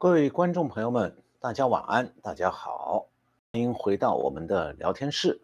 [0.00, 3.08] 各位观众朋友们，大家晚安，大家好，
[3.52, 5.42] 欢迎回到我们的聊天室。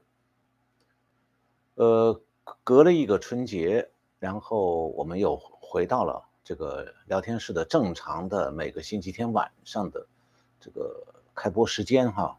[1.75, 2.19] 呃，
[2.65, 10.07] 隔了一个春节，然后我们又回到了这个聊天室的正常的每个星期天晚上的
[10.59, 11.05] 这个
[11.35, 12.39] 开播时间哈。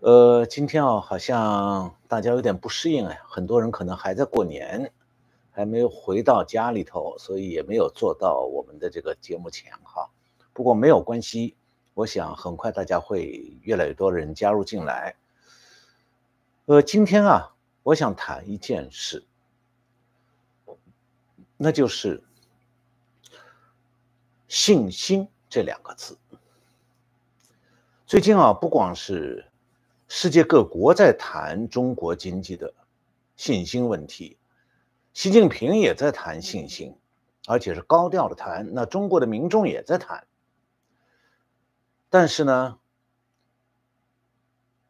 [0.00, 4.94] 呃，今天啊，好像大家有点不适应哎，很多人可能还在过年，
[5.50, 10.08] 还没有回到家里头，所以也没有做到我们的这个节目前哈。
[10.52, 11.56] 不过没有关系，
[11.94, 15.14] 我想很快大家会越来越多人加入进来。
[16.66, 19.24] 呃，今天啊，我想谈一件事，
[21.56, 22.22] 那就是
[24.46, 26.18] 信心这两个字。
[28.06, 29.46] 最近啊，不光是
[30.06, 32.74] 世界各国在谈中国经济的
[33.36, 34.36] 信心问题，
[35.14, 36.94] 习近平也在谈信心，
[37.46, 38.68] 而且是高调的谈。
[38.74, 40.26] 那中国的民众也在谈。
[42.14, 42.78] 但是呢，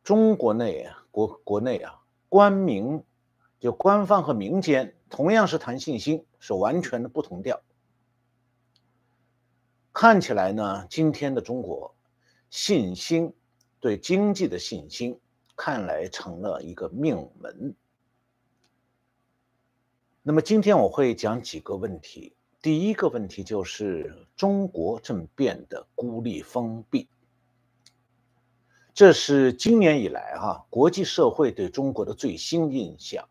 [0.02, 3.00] 中国内啊，国国内啊，官民
[3.60, 7.62] 就官方和民间同样是谈信心，是完全的不同调。
[9.92, 11.94] 看起来呢，今天的中国
[12.50, 13.32] 信心
[13.78, 15.20] 对经济的信心，
[15.54, 17.76] 看来成了一个命门。
[20.24, 22.34] 那么今天我会讲几个问题。
[22.60, 27.08] 第一个问题就是中国正变得孤立封闭，
[28.94, 33.28] 这是今年以来哈国际社会对中国的最新印象。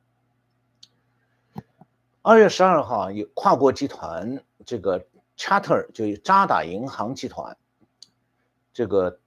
[2.23, 5.05] 二月十二号，有跨国集团这个
[5.37, 7.57] Charter 就渣打银行集团，
[8.73, 9.19] 这个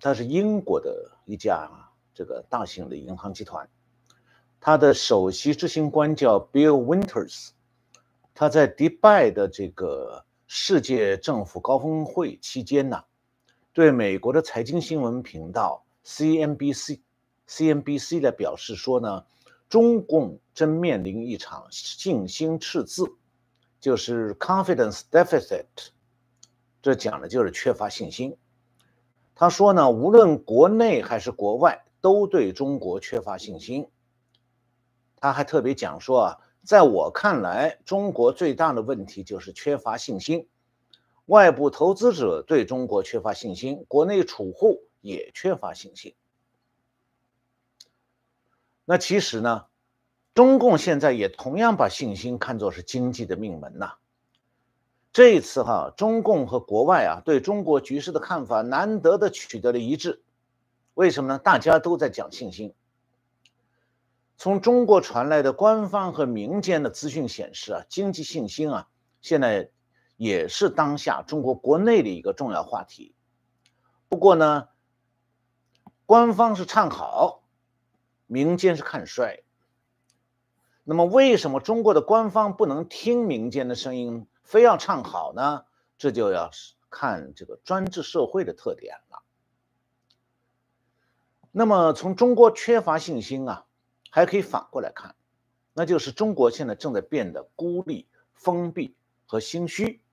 [0.00, 1.70] 它是英国的一家
[2.14, 3.68] 这个大型的银行集团，
[4.60, 7.50] 它的首席执行官叫 Bill Winters。
[8.36, 13.04] 他在迪拜的这个世界政府高峰会期间呢，
[13.74, 17.00] 对美国的财经新闻频道 CNBC
[17.48, 19.24] CNBC 来表示说呢，
[19.68, 23.02] 中共正面临一场信心赤字，
[23.80, 25.66] 就是 confidence deficit，
[26.80, 28.36] 这讲的就是缺乏信心。
[29.34, 33.88] 他说呢，无论国内还是国外，都对中国缺乏信心。
[35.16, 36.38] 他还特别讲说啊。
[36.62, 40.48] 在我看来，中国最大的问题就是缺乏信心。
[41.26, 46.14] 外部投资者对中国缺乏信心，国内储户也缺乏信心。
[48.84, 49.66] 那其实呢，
[50.34, 53.94] 中共现在也同样把信心看作是经济的命门呐。
[55.12, 60.22] 这一次哈，中共和国外啊对中国局势的看法难得的取得了一致。
[60.92, 61.38] 为什么呢？
[61.38, 62.74] 大家都在讲信心。
[64.36, 68.88] 从中国传来的官方和民间的资讯显示啊，经济信心啊，
[69.20, 69.70] 现在
[70.16, 73.14] 也是当下中国国内的一个重要话题。
[74.08, 74.68] 不过呢，
[76.06, 77.42] 官方是唱好，
[78.26, 79.42] 民间是看衰。
[80.84, 85.64] 那么，为什么中国的官方不能听民间的声音，非要唱好呢？
[85.96, 86.50] 这就要
[86.90, 89.22] 看这个专制社会的特点了。
[91.50, 93.66] 那么，从中国缺乏信心啊。
[94.10, 95.16] 还可以反过来看，
[95.72, 100.03] 那就是中国现在正在变得孤立、封闭和心虚。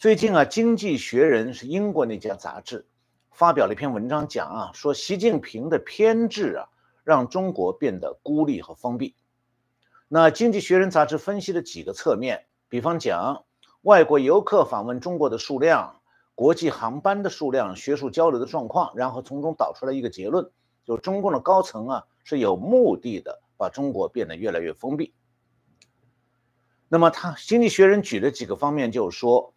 [0.00, 2.86] 最近啊，《经济学人》是英国那家杂志，
[3.32, 6.68] 发表了一篇文章，讲啊，说习近平的偏执啊，
[7.04, 9.14] 让中国变得孤立和封闭。
[10.08, 13.44] 那《经济学人》杂志分析了几个侧面，比方讲
[13.82, 16.00] 外国游客访问中国的数量、
[16.34, 20.50] 国际航班的数量、学术交流的状况，然后从中导出来一个结论，
[20.86, 22.04] 就是中共的高层啊。
[22.24, 25.12] 是有目的的，把中国变得越来越封闭。
[26.88, 29.52] 那么，他《经济学人》举了几个方面，就是说，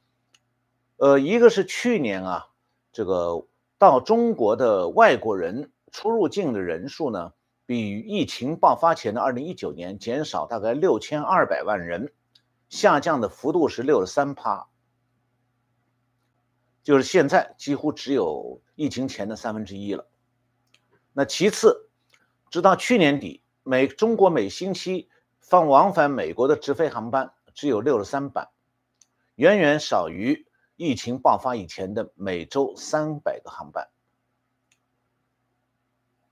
[1.03, 2.47] 呃，一个是去年啊，
[2.93, 3.45] 这个
[3.77, 7.33] 到中国的外国人出入境的人数呢，
[7.65, 12.13] 比疫情爆发前的二零一九年减少大概六千二百万人，
[12.69, 14.69] 下降的幅度是六十三趴，
[16.83, 20.07] 就是现在几乎只有疫情前的三分之一了。
[21.11, 21.89] 那其次。
[22.49, 25.09] 直到去年底，每中国每星期
[25.41, 28.47] 放往返美国的直飞航班只有六十三班，
[29.35, 33.89] 远远少于疫情爆发以前的每周三百个航班。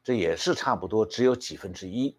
[0.03, 2.17] 这也是差不多只有几分之一。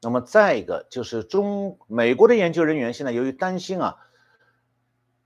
[0.00, 3.96] 那么再一个就是中美国的研究人员现在由于担心啊，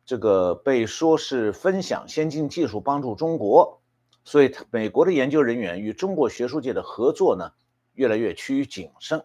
[0.04, 3.80] 这个被说是分享先进技术帮助中国，
[4.24, 7.52] 所以美国的研究人员与中国学术界的合作呢。
[7.94, 9.24] 越来越趋于谨慎。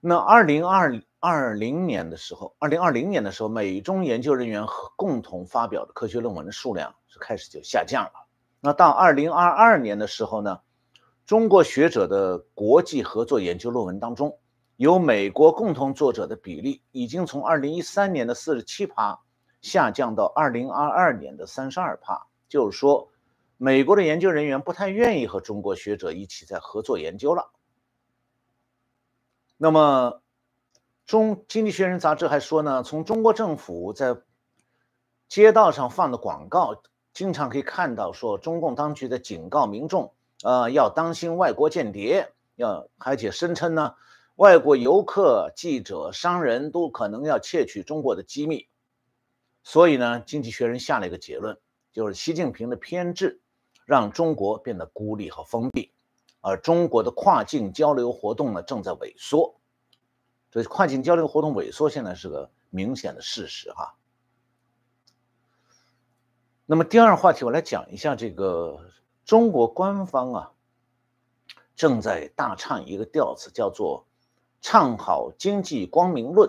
[0.00, 8.28] 那二零二二零年的时候，二零二零年的时候，美中研究人员共同发表的科学论文的数量是开始就下降了。
[8.60, 10.60] 那到二零二二年的时候呢，
[11.24, 14.38] 中国学者的国际合作研究论文当中，
[14.76, 19.18] 由美国共同作者的比例已经从二零一三年的四十七趴
[19.62, 23.08] 下降到二零二二年的三十二趴，就是说，
[23.56, 27.50] 美国的研究人员不太愿意和中国学者一起在合作研究了。
[29.56, 30.20] 那么，
[31.06, 34.16] 中经济学人杂志还说呢，从中国政府在
[35.28, 43.94] 街道上放的广告，经常可以看到说，中共当局在警告民众，呃，要当心外国间谍，要而且声称呢，
[44.36, 48.66] 外国游客、记者、商人都可能要窃取中国的机密。
[49.62, 51.58] 所以呢，经济学人下了一个结论，
[51.92, 53.40] 就是习近平的偏执，
[53.84, 55.92] 让中国变得孤立和封闭。
[56.40, 59.54] 而中国的跨境交流活动呢，正在萎缩。
[60.54, 63.96] 所以跨境交流活动萎缩，现在是个明显的事实哈。
[66.64, 68.88] 那么第二话题，我来讲一下这个
[69.24, 70.52] 中国官方啊，
[71.74, 74.06] 正在大唱一个调子，叫做
[74.60, 76.48] 唱好经济光明论。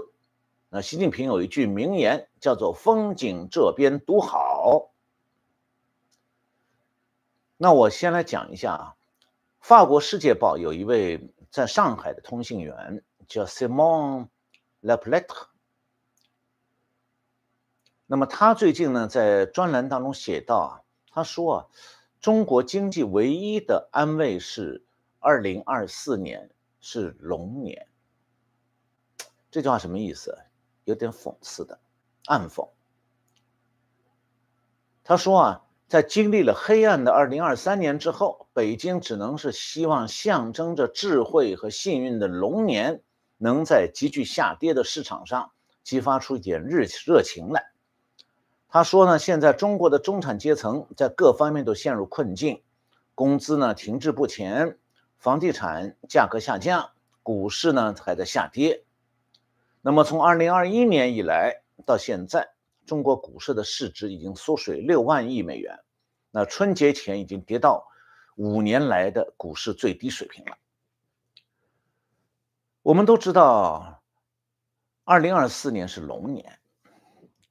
[0.70, 4.92] 那习近平有一句名言，叫做“风景这边独好”。
[7.58, 8.96] 那我先来讲一下啊。
[9.62, 14.30] 法国《世界报》有一位在上海的通信员叫 Simon
[14.82, 15.28] Leplet，
[18.06, 20.70] 那么他最近呢在专栏当中写到啊，
[21.12, 21.68] 他说啊，
[22.20, 24.86] 中国经济唯一的安慰是
[25.20, 27.88] 二零二四年是龙年。
[29.52, 30.38] 这句话什么意思？
[30.84, 31.80] 有点讽刺的，
[32.26, 32.70] 暗讽。
[35.04, 35.62] 他说啊。
[35.88, 43.04] 在经历了黑暗的二零二三年之后，北京只能是希望象征着智慧和幸运的龙年，
[43.38, 45.52] 能在急剧下跌的市场上
[45.84, 47.72] 激发出一点热热情来。
[48.68, 52.62] 他说呢，现在中国的中产阶层在各方面都陷入困境，
[53.14, 54.78] 工资呢停滞不前，
[55.18, 56.92] 房地产价格下降，
[57.24, 58.84] 股市呢还在下跌。
[59.82, 62.56] 那么从二零二一年以来到现在。
[62.86, 65.80] 中国股市的市值已经缩水六万亿美元，
[66.30, 67.88] 那春节前已经跌到
[68.36, 70.56] 五年来的股市最低水平了。
[72.86, 74.04] 我们都知道，
[75.06, 76.60] 二零二四年是龙年，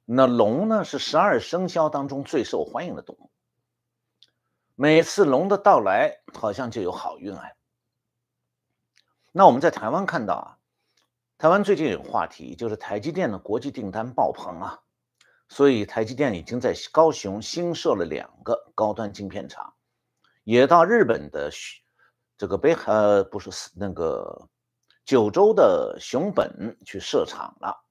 [0.05, 3.29] 那龙呢是十二生肖当中最受欢迎的动物。
[4.75, 7.53] 每次龙的到来，好像就有好运哎。
[9.33, 10.57] 那我们在台湾看到啊，
[11.37, 14.79] 台湾最近有话题，就是台积电的国际订单爆棚啊。
[15.49, 19.73] 所以，台积电已经在高雄新设了两个高端晶片厂，
[20.45, 21.51] 也到日本的
[22.37, 24.47] 这个北呃不是那个
[25.05, 27.85] 九州的熊本去设厂了。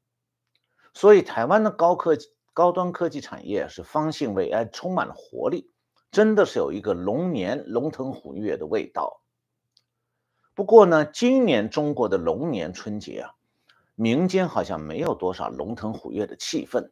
[0.93, 5.71] 所以，台湾的高科技、高端科技产业是方兴未艾，充满了活力，
[6.11, 9.21] 真的是有一个龙年龙腾虎跃的味道。
[10.55, 13.35] 不过呢，今年中国的龙年春节啊，
[13.97, 16.91] 民间好像没有多少龙腾虎跃的气氛。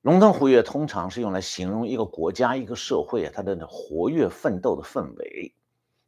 [0.00, 5.54] 龙腾虎跃通常是用来形容一个国家、一个社会啊，它的活跃奋斗的氛围。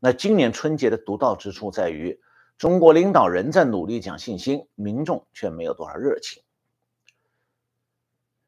[0.05, 2.21] 那今年春节的独到之处在于，
[2.59, 6.43] 中国领导人在努力讲信心，民众却没有多少热情。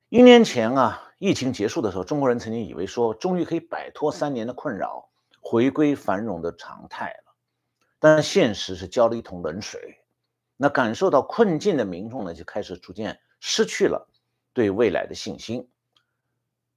[0.09, 5.09] 一年前啊，疫情结束的时候，中国人曾经以为说，终于可以摆脱三年的困扰，
[5.41, 7.35] 回归繁荣的常态了。
[8.01, 9.99] 但现实是浇了一桶冷水，
[10.57, 14.09] 那感受到困境的民众呢，就开始逐渐失去了。
[14.53, 15.69] 对未来的信心，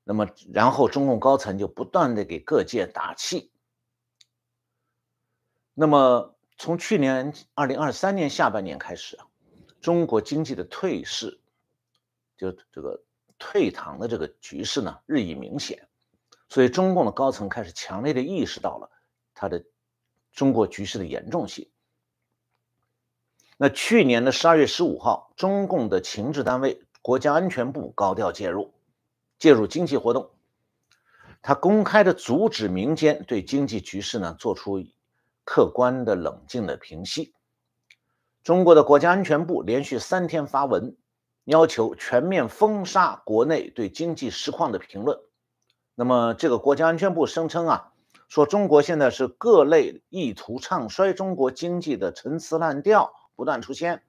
[0.03, 3.49] 那么然后中共高层就不断的给各界打气。
[5.79, 9.27] 那么从去年二零二三年下半年开始啊，
[9.79, 11.39] 中国经济的退市，
[12.35, 13.03] 就这个
[13.37, 15.87] 退堂的这个局势呢日益明显，
[16.49, 18.89] 所以中共的高层开始强烈的意识到了
[19.35, 19.63] 他的
[20.31, 21.69] 中国局势的严重性。
[23.55, 26.81] 那去年的十二月十五号，中共的情治单位。
[27.03, 28.73] 国家安全部高调介入，
[29.37, 30.31] 介入经济活动，
[31.41, 34.83] 他公开的阻止民间对经济局势呢做出
[35.49, 37.33] 客观的冷静的平息。
[38.43, 40.97] 中国的国家安全部连续三天发文，
[41.45, 45.17] 要求全面封杀国内对经济实况的评论。
[45.95, 47.93] 那么，这个国家安全部声称啊，
[48.27, 54.03] 说中国现在是各类意图唱衰中国经济的陈词滥调不断出现。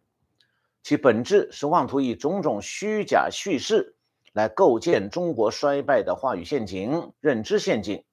[0.83, 3.95] 其本质是妄图以种种虚假叙事
[4.33, 8.05] 来构建中国衰败的话语陷阱、认知陷阱。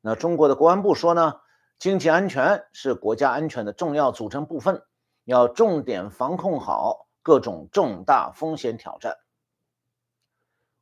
[0.00, 1.34] 那中国的国安部说呢，
[1.82, 4.84] 经济安全是国家安全的重要组成部分，
[5.24, 9.18] 要重点防控好各种重大风险挑战。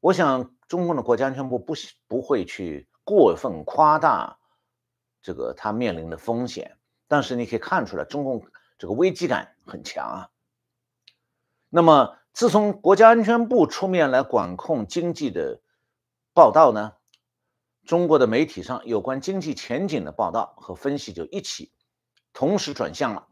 [0.00, 1.72] 我想，中共的国家安全部不
[2.06, 4.40] 不会去过分夸大
[5.22, 6.76] 这个他面临的风险，
[7.08, 8.44] 但是你可以看出来，中共
[8.76, 10.28] 这个危机感很强啊。
[11.70, 15.62] 那么，自从国家安全部出面来管控经济的
[16.34, 16.92] 报道呢，
[17.86, 21.72] 中国的媒体上有关经济前景的报道和分析就一起
[22.32, 23.28] 同时转向了，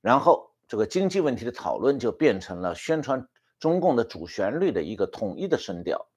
[0.00, 3.28] 然后这个经济问题的讨论就变成了宣传。
[3.58, 6.10] 中共的主旋律的一个统一的声调，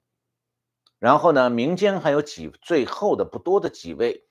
[0.98, 4.28] 然后呢，民间还有几最后的不多的几位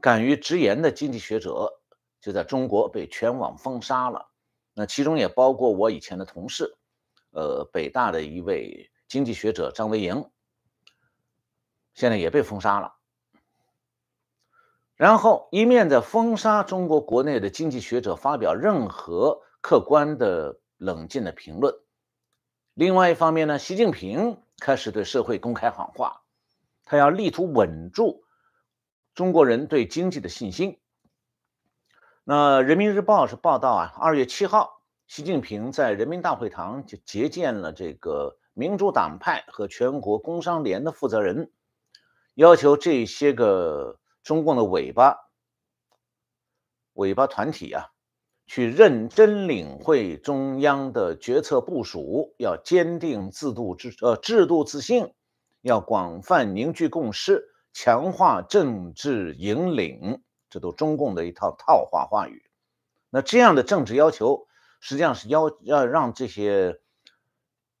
[0.00, 1.80] 敢于直言的经济学者，
[2.20, 4.32] 就在中国被全网封杀了。
[4.74, 6.76] 那其中也包括我以前的同事，
[7.30, 10.28] 呃，北大的一位经济学者张维迎，
[12.00, 12.94] 现在也被封杀了。
[14.96, 21.74] 然后一面在封杀中国国内的经济学者发表任何客观的冷静的评论。
[22.72, 26.22] 另外一方面呢，习近平开始对社会公开喊话，
[26.86, 28.24] 他要力图稳住
[29.14, 30.80] 中国人对经济的信心。
[32.24, 41.50] 那人民日报是报道啊，二月七号，习近平在人民大会堂就接见了这个民主党派和全国工商联的负责人，
[42.40, 45.14] 要求这些个中共的尾巴
[46.94, 47.88] 尾巴团体啊。
[48.46, 55.12] 去认真领会中央的决策部署，要坚定制度制呃制度自信，
[55.60, 62.42] 要广泛凝聚共识，强化政治引领，这都中共的一套套话话语。
[63.10, 64.48] 那这样的政治要求，
[64.80, 66.80] 实际上是要要让这些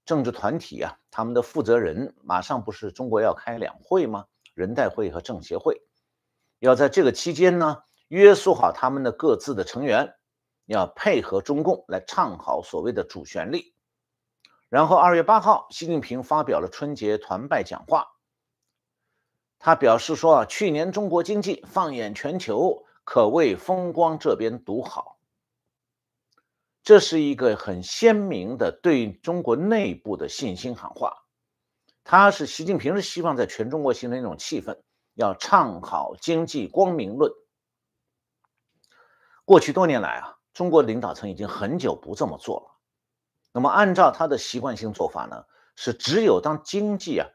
[0.04, 4.26] 政治团体啊，他们的负责人马上不是中国要开两会吗？
[4.60, 5.80] 人代会和政协会，
[6.60, 10.14] 要在这个期间呢，约束好他们的各自的成员。
[10.66, 13.74] 要配合中共来唱好所谓的主旋律，
[14.68, 18.06] 然后二月八号，习近平发表了春节团拜讲话。
[19.58, 25.18] 他表示说啊，去年中国经济放眼全球，可谓风光这边独好。
[26.84, 31.24] 这是一个很鲜明的对中国内部的信心喊话。
[32.10, 34.80] 他是习近平是希望在全中国形成一种气氛，
[35.14, 37.30] 要唱好经济光明论。
[39.44, 40.36] 过去多年来啊。
[40.52, 42.66] 中国领导层已经很久不这么做了。
[43.52, 45.44] 那么，按照他的习惯性做法呢，
[45.76, 47.28] 是只有当经济啊，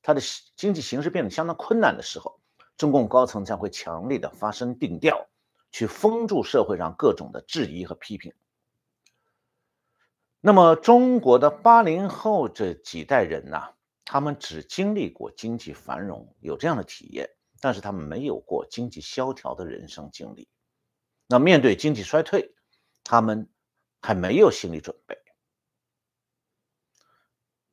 [0.00, 0.22] 它的
[0.56, 2.40] 经济形势变得相当困难的时候，
[2.78, 5.26] 中共高层才会强烈的发声定调，
[5.70, 8.32] 去封住社会上各种的质疑和批评。
[10.40, 13.62] 那么，中国的八零后这几代人呢，
[14.06, 17.28] 他们只经历过经济繁荣，有这样的体验，
[17.60, 20.48] 但是他们没有过经济萧条的人生经历。
[21.26, 22.54] 那面对经济衰退，
[23.02, 23.50] 他们
[24.00, 25.18] 还没有心理准备。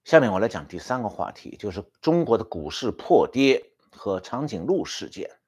[0.04, 5.40] 下面我来讲第三个话题，就是中国的股市破跌和长颈鹿事件。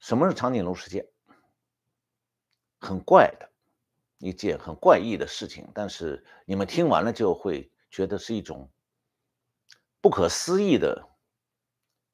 [0.00, 1.08] 什么是长颈鹿事件？
[2.80, 3.50] 很怪的
[4.18, 8.68] 一件很怪异的事情，但是你们听完了就会觉得是一种
[10.00, 11.08] 不可思议的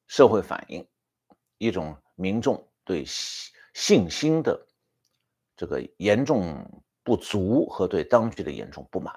[0.07, 0.87] 社会反应，
[1.57, 2.67] 一种民众。
[2.83, 4.67] 对信信心的
[5.55, 9.17] 这个严重不足和对当局的严重不满。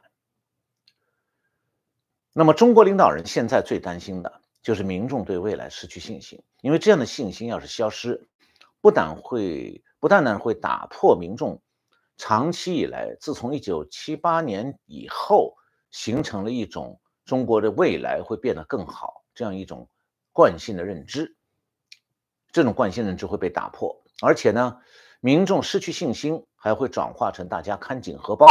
[2.33, 8.29] 那么，中国领导人现在最担心的就是民众对未来失去信心，因为这样的信心要是消失，
[8.79, 11.59] 不但会不但呢会打破民众
[12.17, 15.57] 长期以来自从一九七八年以后
[15.93, 19.87] 形成了一种中国的未来会变得更好这样一种
[20.33, 21.37] 惯性的认知。
[22.51, 24.81] 这种惯性认知会被打破，而且呢，
[25.21, 28.47] 民众失去信心，还会转化成大家看紧荷包、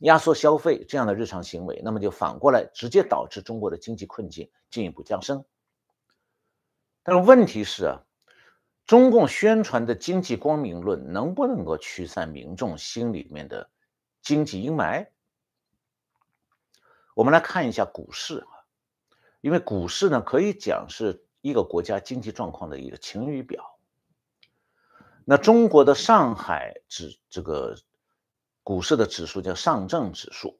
[0.00, 5.44] 压缩消费这样的日常行为，那么就反过来直接导致中国的经济困境进一步加深。
[7.04, 8.02] 但是问题是啊，
[8.86, 13.70] 中共宣传的经济光明论能不能够驱散民众心里面的
[14.20, 15.06] 经济阴霾？
[17.20, 18.64] 我们来看一下股市啊，
[19.42, 21.26] 因为股市呢可以讲是。
[21.42, 23.78] 一个国家经济状况的一个晴雨表。
[25.24, 27.76] 那中国的上海指这个
[28.62, 30.58] 股市的指数叫上证指数，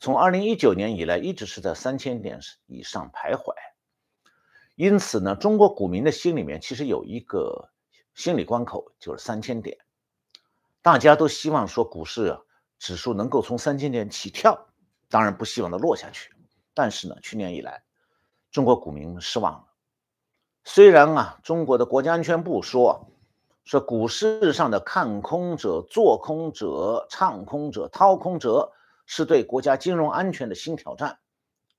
[0.00, 3.54] 从二零一九年以来一直是在三千点以上徘徊。
[4.74, 7.70] 因此呢，中国股民的心里面其实有一个
[8.12, 9.78] 心理关口，就是三千点。
[10.82, 12.40] 大家都希望说股市啊
[12.80, 14.67] 指数能够从三千点起跳，
[15.08, 16.30] 当然不希望它落下去。
[16.74, 17.82] 但是呢，去年以来，
[18.50, 19.64] 中国股民失望了。
[20.64, 23.10] 虽然啊，中国的国家安全部说，
[23.64, 28.72] 说股市上的看空者、做空者、唱空者、掏空者，
[29.06, 31.18] 是对国家金融安全的新挑战。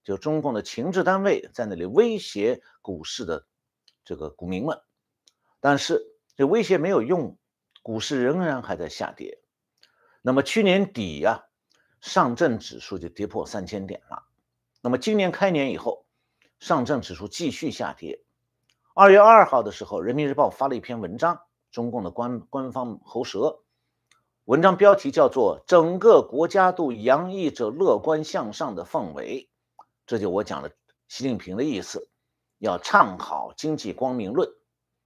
[0.04, 3.46] 就中共的情治单位在那里威胁股市的
[4.04, 4.82] 这个股民们，
[5.60, 6.04] 但是
[6.36, 7.38] 这威胁没有用，
[7.84, 9.40] 股市仍然还在下跌。
[10.22, 11.44] 那么去年底呀，
[12.02, 14.24] 上证指数就跌破三千点了。
[14.82, 16.06] 那么今年开年以后，
[16.60, 18.22] 上证指数继续下跌。
[18.94, 21.42] 二月二号的时候，人民日报发了一篇文章，
[21.72, 23.62] 中共的官官方喉舌，
[24.46, 29.50] 文章标题叫做《整个国家都洋溢着乐观向上的氛围》。
[30.06, 30.72] 这就我讲的
[31.08, 32.10] 习近平的意思，
[32.58, 34.50] 要唱好经济光明论，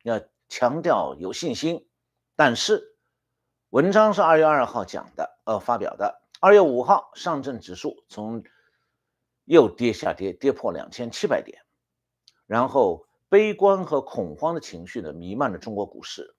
[0.03, 1.88] 要强调有信心。
[2.35, 2.95] 但是
[3.69, 6.23] 文章是二月二号讲的，呃，发表的。
[6.43, 8.43] 二月五号，上证指数从
[9.45, 11.63] 又跌下跌，跌破两千七百点，
[12.47, 16.35] 然后悲观和恐慌的情绪呢弥漫着中国股市，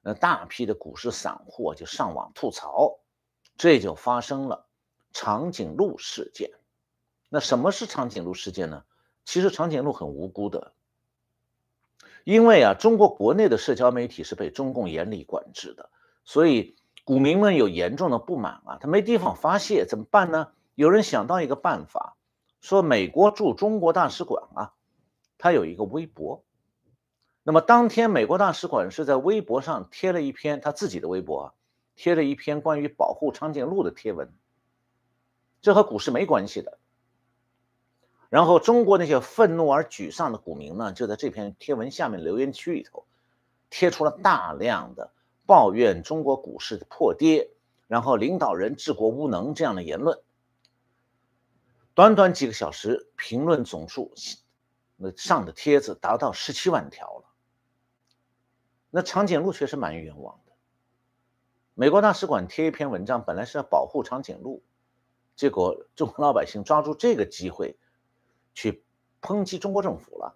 [0.00, 2.98] 那大批的股市散户就上网吐槽，
[3.58, 4.70] 这就发生了
[5.12, 6.50] 长颈鹿事件。
[7.28, 8.84] 那什么是长颈鹿事件呢？
[9.26, 10.72] 其实长颈鹿很无辜的，
[12.24, 15.90] 因为啊，中国国内的社交媒体是被中共严厉管制的，
[16.24, 16.75] 所以
[17.06, 20.48] 股民们有严重的不满啊，他没地方发泄，怎么办呢？
[20.74, 22.16] 有人想到一个办法，
[22.60, 24.72] 说美国驻中国大使馆啊，
[25.38, 26.42] 他有一个微博，
[27.44, 31.52] 那么当天美国大使馆是在微博上贴了一篇他自己的微博，啊
[31.94, 34.34] 贴了一篇关于保护长颈鹿的贴文，
[35.62, 36.76] 这和股市没关系的。
[38.30, 43.06] 然后，中国那些愤怒而沮丧的股民呢，就在这篇贴文下面留言区里头，
[43.70, 45.12] 贴出了大量的
[45.46, 47.50] 抱怨中国股市的破跌，
[47.86, 50.20] 然后领导人治国无能这样的言论。
[51.94, 54.12] 短短几个小时，评论总数
[54.96, 57.24] 那上的帖子达到十七万条了。
[58.90, 60.52] 那长颈鹿确实蛮冤枉的。
[61.74, 64.62] 美国大使馆贴一篇文章，本来是要保护长颈鹿，
[65.34, 67.78] 结果中国老百姓抓住这个机会。
[68.58, 68.82] 去
[69.20, 70.34] 抨击中国政府了。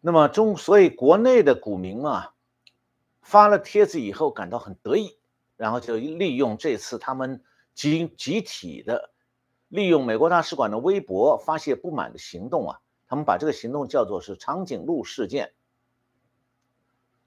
[0.00, 2.31] 那么中，所以国内的股民啊，
[3.22, 5.16] 发了帖子以后感到很得意，
[5.56, 7.42] 然后就利用这次他们
[7.74, 9.10] 集集体的
[9.68, 15.54] 利用美国大使馆的微博发泄不满的行动啊，他们把这个行动叫做是长颈鹿事件。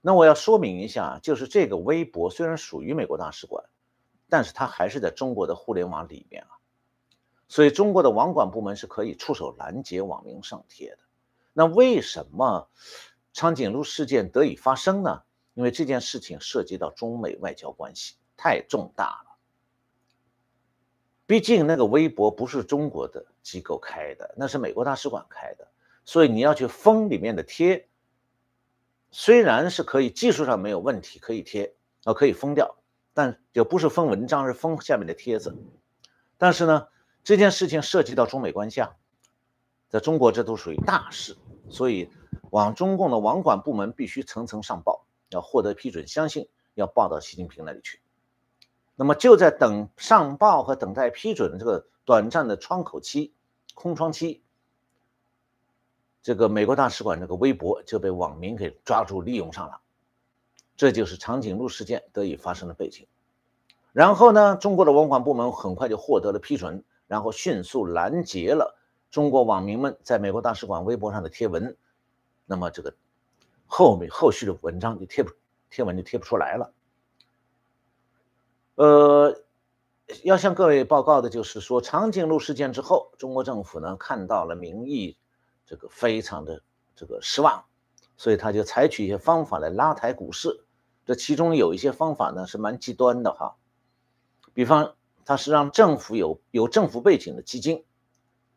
[0.00, 3.64] 那我要说明一下，就是这个微博虽然属于美国大使馆，
[4.28, 6.50] 但是它还是在中国的互联网里面啊。
[7.48, 10.98] 所以，中国的网管部门是可以出手拦截网民上贴的。
[11.52, 12.68] 那为什么
[13.32, 15.22] 长颈鹿事件得以发生呢？
[15.56, 19.36] 因为这件事情涉及到中美外交关系，太重大了。
[21.26, 25.66] 毕竟那个微博不是中国的机构开的，那是美国大使馆开的，
[26.04, 27.88] 所以你要去封里面的贴，
[29.10, 32.76] 虽然是可以技术上没有问题，可以贴啊，可以封掉，
[33.14, 35.56] 但就不是封文章，是封下面的帖子。
[36.38, 36.86] 但是呢？
[37.24, 38.94] 这件事情涉及到中美关系啊，
[39.88, 41.36] 在中国这都属于大事，
[41.68, 42.08] 所以
[42.52, 44.95] 往中共的网管部门必须层层上报，
[45.30, 48.00] 要获得批准，相信要报到习近平那里去。
[48.94, 53.34] 那么就在等上报和等待批准的这个短暂的窗口期、
[53.74, 54.42] 空窗期，
[56.22, 59.80] 这个美国大使馆这个微博就被网民给抓住利用上了，
[60.76, 63.06] 这就是长颈鹿事件得以发生的背景。
[63.92, 66.84] 然后呢，中国的网管部门很快就获得了批准。
[67.08, 68.76] 然后迅速拦截了
[69.12, 71.76] 中国网民们在美国大使馆微博上的贴文，
[72.46, 72.92] 那么这个
[73.66, 75.30] 后面后续的文章就贴不
[75.70, 76.72] 贴文就贴不出来了。
[78.76, 79.42] 呃，
[80.22, 85.16] 要向各位报告的就是说，长颈鹿事件之后，中国政府呢看到了民意
[85.66, 86.62] 这个非常的
[86.94, 87.64] 这个失望，
[88.16, 90.64] 所以他就采取一些方法来拉抬股市。
[91.04, 93.56] 这其中有一些方法呢是蛮极端的哈，
[94.54, 94.94] 比方。
[95.28, 97.84] 他是让政府有有政府背景的基金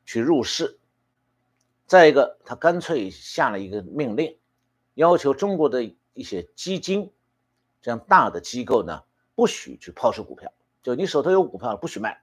[0.06, 0.78] 去入市，
[1.88, 4.39] 再一个，他干脆下了一个命令，
[5.00, 7.14] 要求中国的一些基金
[7.82, 10.52] 这样大的机构呢，不许去抛售股票，
[10.84, 12.22] 就你手头有股票不许卖，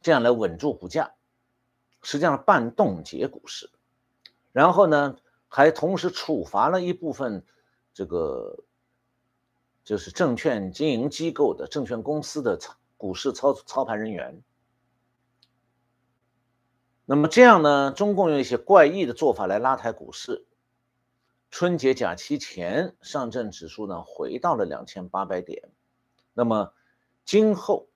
[0.00, 1.12] 这样来稳住股价，
[2.00, 3.68] 实际上半冻结股市，
[4.52, 5.16] 然后呢，
[5.48, 7.44] 还同时处罚了一部分
[7.92, 8.64] 这个
[9.84, 12.74] 就是证券经营机构的证券公司的操。
[12.98, 14.42] 股市操操盘人员，
[17.04, 17.92] 那么这样呢？
[17.92, 20.45] 中共用一些怪异的做法来拉抬股市。
[21.58, 25.70] 春节假期前，上证指数呢回到了两千八百点。
[26.34, 26.74] 那么
[27.24, 27.88] 今后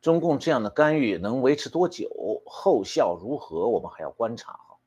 [0.00, 2.42] 中共这样的干预能维持多久？
[2.46, 3.68] 后效如何？
[3.68, 4.78] 我们还要观察哈。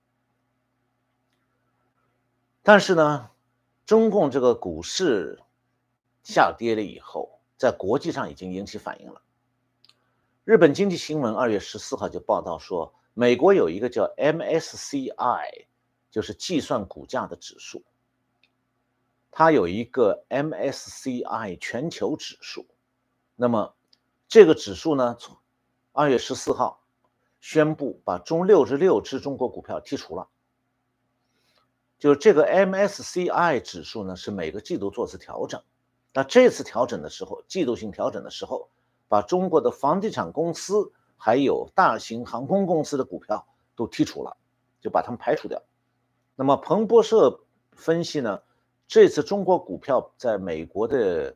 [2.64, 3.30] 但是呢，
[3.86, 5.40] 中共这个股市
[6.24, 9.22] 下跌了以后，在国际上已经引起反应了。
[10.46, 15.68] 日本经济新闻二月十四号就报道说，美国有一个叫 MSCI，
[16.10, 17.84] 就是计算股价的指数。
[19.32, 22.66] 它有一个 MSCI 全球指数，
[23.36, 23.76] 那么
[24.28, 25.38] 这个指数呢，从
[25.92, 26.84] 二月十四号
[27.40, 30.28] 宣布把中六十六只中国股票剔除了。
[31.98, 35.62] 就这个 MSCI 指数呢，是每个季度做次调整。
[36.14, 38.70] 那这次调整的时候，季度性调整的时候，
[39.08, 44.38] 把中国的房地产公司还有大型航空公司的股票都剔除了，
[44.82, 45.62] 就把它们排除掉。
[46.36, 47.42] 那么彭博社
[47.74, 48.42] 分析呢，
[48.90, 51.36] 这次中国股票在美国的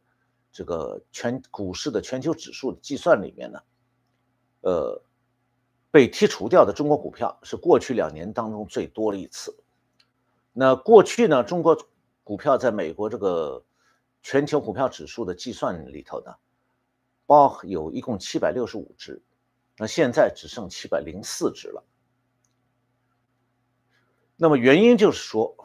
[0.52, 3.62] 这个全股市的全球指数的计算里面呢，
[4.62, 5.02] 呃，
[5.92, 9.56] 被剔除掉的中国股票是过去两年当中最多的一次。
[10.52, 11.78] 那过去呢，中国
[12.24, 13.64] 股票在美国这个
[14.24, 16.34] 全球股票指数的计算里头呢，
[17.28, 19.22] 包有一共七百六十五只，
[19.78, 21.84] 那现在只剩七百零四只了。
[24.38, 25.56] 那么原因就是说，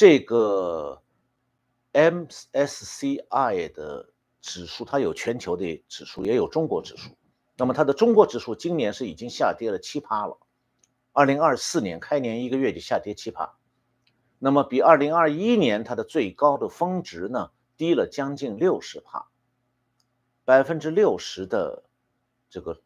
[0.00, 1.02] 这个
[1.92, 4.08] MSCI 的
[4.40, 7.10] 指数它有全球的指数，也有中国指数。
[7.58, 10.38] 那么它的中国指数今年是已经下跌了七趴了。
[11.12, 13.58] 二零二四年开年一个月就下跌七趴，
[14.38, 19.28] 那么比二零二一年它的最高的峰值呢低了将近六十趴，
[20.46, 21.84] 百分之六十的
[22.48, 22.80] 这个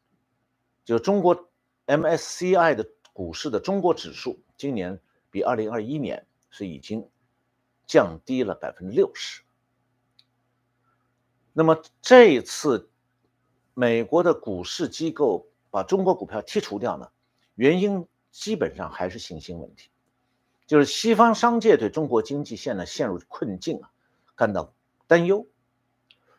[0.85, 1.49] 就中国
[1.87, 5.01] MSCI 的股市的中国指数今年
[5.31, 7.07] 比二零二一年是已经
[7.87, 9.43] 降低了百分之六十。
[11.53, 12.89] 那么这一次
[13.75, 17.11] 美国的股市机构把中国股票剔除掉呢，
[17.57, 18.07] 原因。
[18.37, 19.91] 基本上还是信心问题，
[20.67, 23.93] 就是西方商界对中国经济现在陷入困境啊，
[24.35, 24.75] 感到
[25.07, 25.47] 担忧，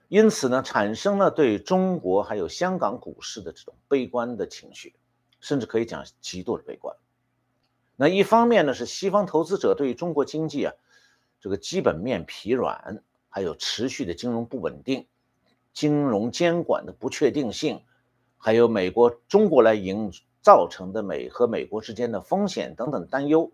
[0.09, 4.93] 因此呢，产生了对中国还有香港股市的这种悲观的情绪，
[5.39, 6.93] 甚至可以讲极度的悲观。
[7.95, 10.73] 那一方面呢，是西方投资者对于中国经济啊，
[11.39, 15.07] 这个基本面疲软，还有持续的金融不稳定、
[15.73, 17.83] 金融监管的不确定性，
[18.37, 20.11] 还有美国中国来营。
[20.45, 23.51] 造成的美和美国之间的风险等等担忧，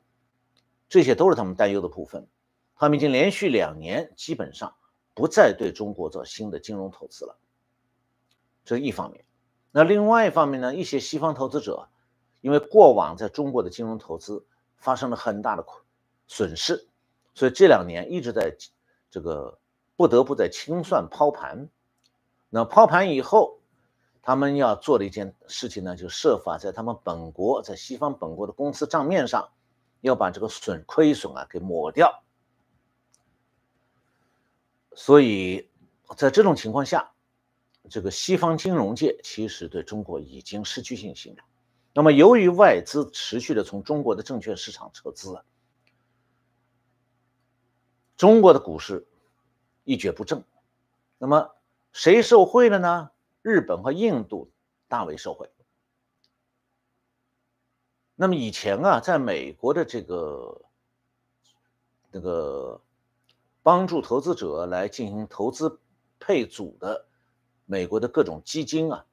[0.90, 2.28] 这些都是他们担忧的部分。
[2.76, 4.76] 他们已经连续两年基本上
[5.14, 7.38] 不再对中国做新的金融投资了，
[8.66, 9.24] 这是一方面。
[9.72, 11.88] 那另外一方面呢，一些西方投资者
[12.42, 15.66] 因为过往在中国的金融投资发生了很大的
[16.28, 16.88] 损失，
[17.34, 18.56] 所以这两年一直在
[19.10, 19.58] 这个
[19.96, 21.70] 不得不在清算抛盘。
[22.50, 23.58] 那抛盘以后。
[24.24, 29.50] 他们要做的一件事情呢，就设法在他们本国，在西方本国的公司账面上，
[30.02, 32.24] 要把这个损亏损啊给抹掉。
[34.94, 35.72] 所以
[36.16, 37.14] 在这种情况下，
[37.90, 41.44] 这个西方金融界其实对中国已经失去信心了。
[41.94, 45.44] 那么，由于外资持续的从中国的证券市场撤资，
[48.16, 49.06] 中国的股市
[49.84, 50.44] 一蹶不振。
[51.18, 51.54] 那么，
[51.92, 53.12] 谁受贿了呢？
[53.42, 54.50] 日本和印度
[54.88, 55.50] 大为受惠。
[58.16, 60.62] 那么以前啊，在美国的这个
[62.12, 62.80] 那个
[63.64, 65.80] 帮助投资者来进行投资
[66.20, 67.06] 配组的
[67.66, 69.06] 美国的各种基金啊，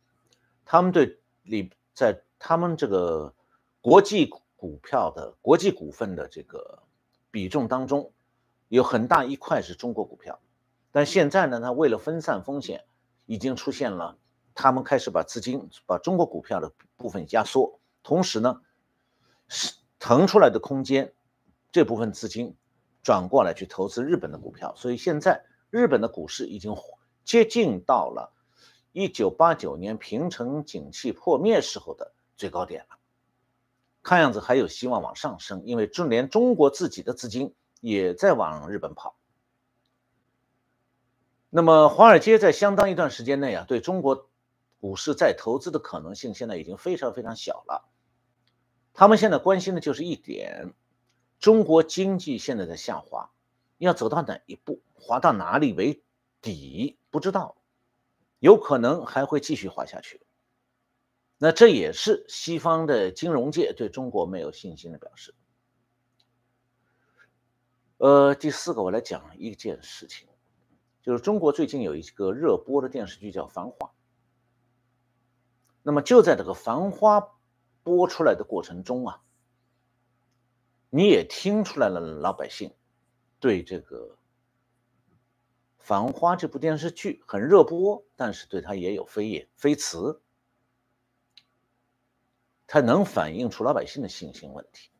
[0.64, 3.34] 他们对里在他们这个
[3.80, 6.82] 国际股票的国际股份的这个
[7.30, 8.12] 比重当中，
[8.68, 10.40] 有很大一块是中国股票。
[10.90, 12.84] 但现在呢，他为了分散风险。
[13.30, 14.16] 已经出现了，
[14.54, 18.62] 他们开始把资金把中国股票的部分压缩，同时呢，
[19.48, 21.12] 是腾出来的空间，
[21.70, 22.56] 这部分资金
[23.02, 26.74] 转过来去投资日本的股票，所以现在日本的股市已经
[27.22, 28.32] 接近到了
[28.92, 32.96] 一九八九年平成景气破灭时候的最高点了，
[34.02, 39.16] 看样子还有希望往上升，因为就连中国自己的资金也在往日本跑。
[41.50, 44.30] 那么，华尔街在相当一段时间内啊，对中国
[44.80, 47.88] 股市再投资的可能性现在已经非常非常小了。
[48.94, 50.72] 他们现在关心的就是一点：
[51.40, 53.30] 中国经济现在在下滑，
[53.78, 56.04] 要走到哪一步，滑到哪里为
[56.40, 57.56] 底，不知道，
[58.38, 60.20] 有可能还会继续滑下去。
[61.38, 65.34] 那这也是西方的金融界对中国没有信心的表示。
[67.98, 70.28] 呃，第四个，我来讲一件事情。
[71.00, 73.86] 就是中国最近有一个热播的电视剧叫《繁花》，
[75.82, 77.20] 那么就在这个《繁花》
[77.82, 79.22] 播出来的过程中啊，
[80.90, 82.74] 你也听出来了，老百姓
[83.40, 83.96] 对这个
[85.78, 90.20] 《繁花》这部电视剧很热播，但是对他也有非议非词。
[92.68, 94.90] 它能反映出老百姓的信心问题。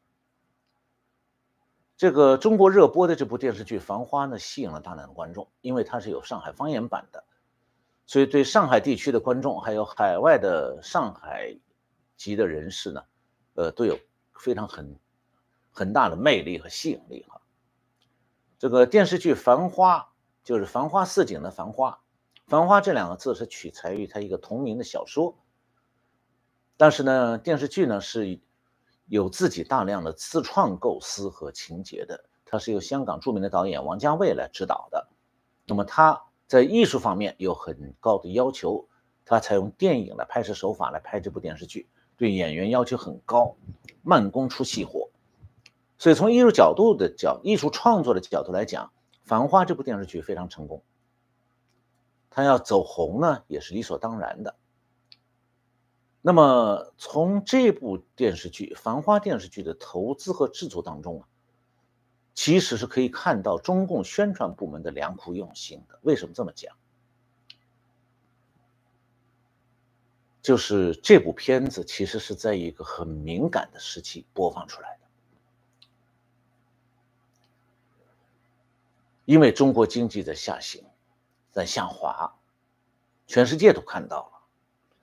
[1.98, 7.24] 这个中国热播的这部电视剧《繁花》呢，吸引了大量的观众，因为它是有上海方言版的，
[8.06, 11.54] 所以对上海地区的观众，还有海外的上海
[12.16, 13.04] 籍的人士呢，
[13.54, 13.98] 呃，都有
[14.32, 14.98] 非常很
[15.70, 17.40] 很大的魅力和吸引力哈。
[18.58, 19.98] 这个电视剧《繁花》
[20.42, 22.00] 就是“繁花似锦”的“繁花
[22.46, 25.36] ”，“繁花”这两个字是取材于他一个同名的小说。
[26.78, 28.40] 但是呢，电视剧呢是
[29.06, 35.08] 有自己大量的自创构思和情节的，它是由香港著名的导演王家卫来指导的。
[35.66, 38.88] 那么他在艺术方面有很高的要求，
[39.26, 43.56] 他采用电影的拍摄手法来拍这部电视剧，对演员要求很高，
[44.02, 45.10] 慢工出细活。
[45.98, 48.86] 所以从艺术角度的角，艺术创作的角度来讲，
[49.24, 50.82] 《繁花》这部电视剧非常成功。
[52.30, 54.54] 他要走红呢，也是理所当然的。
[56.20, 61.28] 那么，从这部电视剧《繁花》电视剧的投资和制作当中啊，
[62.34, 65.98] 其实是可以看到中共宣传部门的良苦用心的。
[66.02, 66.76] 为什么这么讲？
[70.42, 75.02] 就是这部片子其实是在一个很敏感的时期播放出来的，
[79.24, 80.84] 因为中国经济在下行，
[81.50, 82.34] 在下滑，
[83.26, 84.37] 全世界都看到了。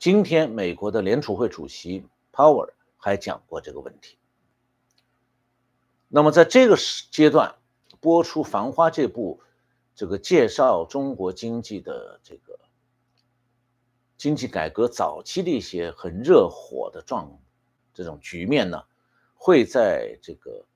[0.06, 4.20] 今天，美国的联储会主席 Power 还讲过这个问题。
[6.08, 7.56] 那么，在这个时阶段
[8.02, 9.42] 播出《繁花》这部
[9.96, 12.60] 这个介绍中国经济的这个
[14.16, 17.40] 经济改革早期的一些很热火的状
[17.92, 18.84] 这种局面呢，
[19.34, 20.68] 会在这个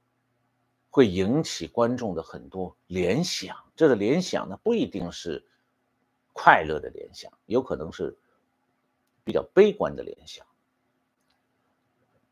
[0.89, 3.55] 会引起观众的很多联想。
[3.75, 5.45] 这个联想呢，不一定是
[6.33, 8.17] 快乐的联想，有可能是。
[9.29, 10.43] 比较悲观的联想。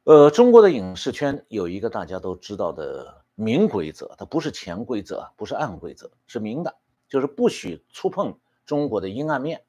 [0.03, 6.75] 呃，中国的影视圈有一个大家都知道的明规则，它不是潜规则，不是暗规则，是明的，
[7.07, 9.63] 就是不许触碰中国的阴暗面，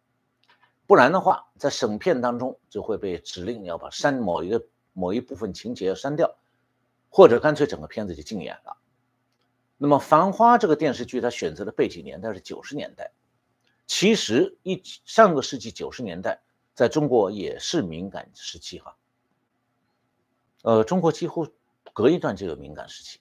[0.87, 4.64] 不然的话，在审片当中就会被指令要把删某一个
[4.95, 6.35] 某一部分情节删掉，
[7.11, 8.79] 或者干脆整个片子就禁演了。
[9.77, 13.12] 那么《繁花》这个电视剧，它选择的背景年代是九十年代，
[13.87, 16.41] 其实一上个世纪九十年代。
[16.79, 18.97] 在中国也是敏感时期哈，
[20.62, 21.49] 呃，中国几乎
[21.93, 23.19] 隔一段就有敏感时期。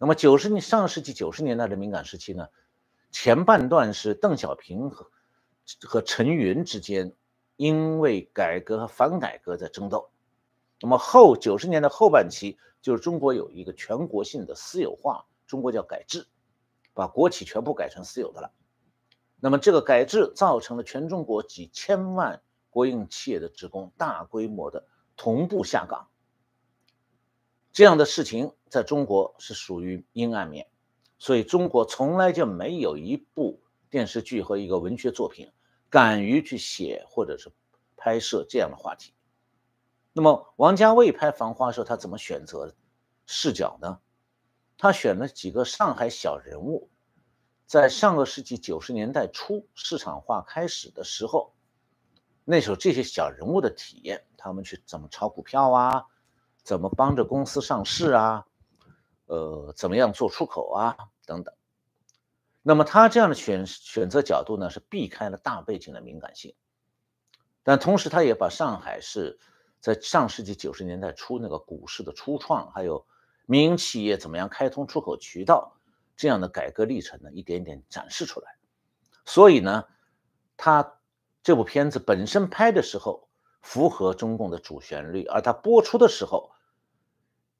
[0.00, 2.48] 那么九十年上世纪九十年代的敏感时期呢，
[3.12, 5.08] 前半段是邓小平和
[5.84, 7.14] 和陈云之间
[7.54, 10.10] 因为改革和反改革在争斗。
[10.80, 16.26] 那么后九十年的后半期就是中国有一个全国性的私有化，中国叫改制，
[16.92, 18.50] 把国企全部改成私有的了。
[19.38, 22.42] 那么这个改制造成了全中国几千万。
[22.78, 24.86] 国营企业的职工大规模的
[25.16, 26.06] 同步下岗，
[27.72, 30.68] 这样的事情在中国是属于阴暗面，
[31.18, 33.60] 所以中国从来就没有一部
[33.90, 35.50] 电视剧和一个文学作品
[35.90, 37.50] 敢于去写或者是
[37.96, 39.12] 拍摄这样的话题。
[40.12, 42.76] 那么王家卫拍《繁花》的时候，他怎么选择
[43.26, 43.98] 视角呢？
[44.76, 46.88] 他选了几个上海小人物，
[47.66, 51.54] 在上个世纪九十年代初市场化开始的时候。
[52.50, 56.06] 那时候这些小人物的体验，他们去怎么炒股票啊，
[56.62, 58.46] 怎么帮着公司上市啊，
[59.26, 61.54] 呃，怎么样做出口啊等等。
[62.62, 66.54] 那么他这样的选选择角度呢，是避开了大背景的敏感性，
[67.62, 69.38] 但同时他也把上海市
[69.78, 73.06] 在上世纪九十年代初那个股市的初创，还有
[73.44, 75.76] 民营企业怎么样开通出口渠道
[76.16, 78.56] 这样的改革历程呢，一点点展示出来。
[79.26, 79.84] 所以呢，
[80.56, 80.94] 他。
[81.42, 83.28] 这部片子本身拍的时候
[83.62, 86.50] 符合中共的主旋律，而它播出的时候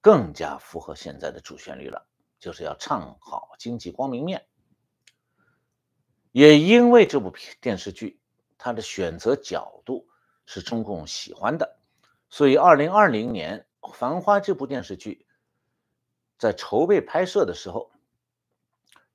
[0.00, 2.06] 更加符合现在的主旋律了，
[2.38, 4.46] 就是要唱好经济光明面。
[6.32, 8.20] 也因为这部电视剧，
[8.58, 10.06] 它的选择角度
[10.44, 11.78] 是中共喜欢的，
[12.28, 15.26] 所以二零二零年《繁花》这部电视剧
[16.36, 17.90] 在筹备拍摄的时候，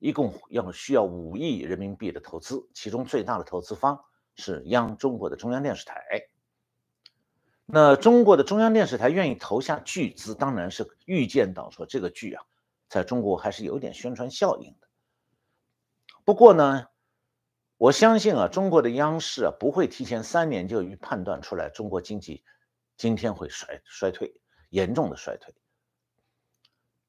[0.00, 4.04] 一共要需要五亿人民币的投资，其中最大的投资方。
[4.36, 6.28] 是央中国的中央电视台，
[7.66, 12.44] 那中国的中央电视台愿意投下巨资，当然是预见到说这个剧啊，
[12.88, 14.88] 在中国还是有点宣传效应的。
[16.24, 16.88] 不过呢，
[17.76, 22.44] 我相信啊，中国的央视啊不会提前三年就预判断出来中国经济
[22.96, 25.54] 今天会衰衰退，严重的衰退。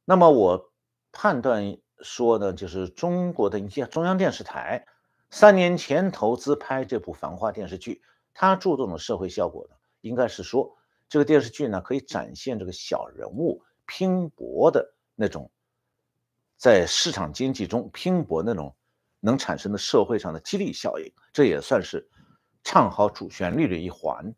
[0.03, 0.71] 那么我
[1.11, 4.85] 判断说呢，就是中国的一些中央电视台
[5.29, 8.01] 三年前投资拍这部《繁花》电视剧，
[8.33, 10.77] 它注重的社会效果呢，应该是说
[11.09, 15.51] 这个电视剧呢可以展现这个小人物拼搏的那种，
[16.57, 18.75] 在市场经济中拼搏那种
[19.19, 22.09] 能产生的社会上的激励效应，这也算是
[22.63, 24.33] 唱好主旋律的一环。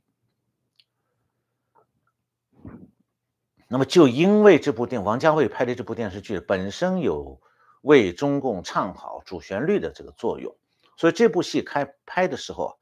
[3.69, 7.39] 那么，就因为这部电王家卫拍的这部电视剧本身有
[7.81, 10.55] 为中共唱好主旋律的这个作用，
[10.97, 12.77] 所以这部戏开拍的时候，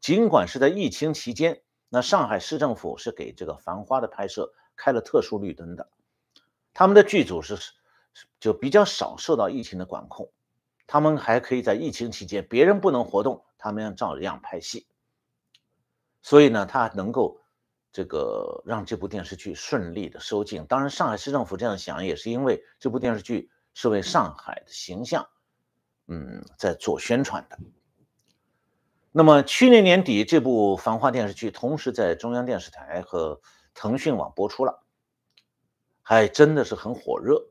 [0.00, 5.88] 尽管是在疫情期间，那上海市政府是给这个《繁花》的拍摄开了特殊绿灯的，
[6.74, 7.56] 他们的剧组是
[8.38, 10.30] 就比较少受到疫情的管控，
[10.86, 14.86] 他们还可以在疫情期间别人不能活动，他们要照样拍戏，
[16.20, 17.38] 所以呢，他能够。
[17.92, 25.28] 这个让这部电视剧顺利的收镜，当然上海市政府这样想也是因为这部电视剧是为上海的形象，
[26.12, 27.56] 嗯，在做宣传的。
[29.12, 33.40] 那么去年年底，这部《繁花》电视剧同时在中央电视台和
[33.74, 34.82] 腾讯网播出了，
[36.02, 37.46] 还真的是很火热，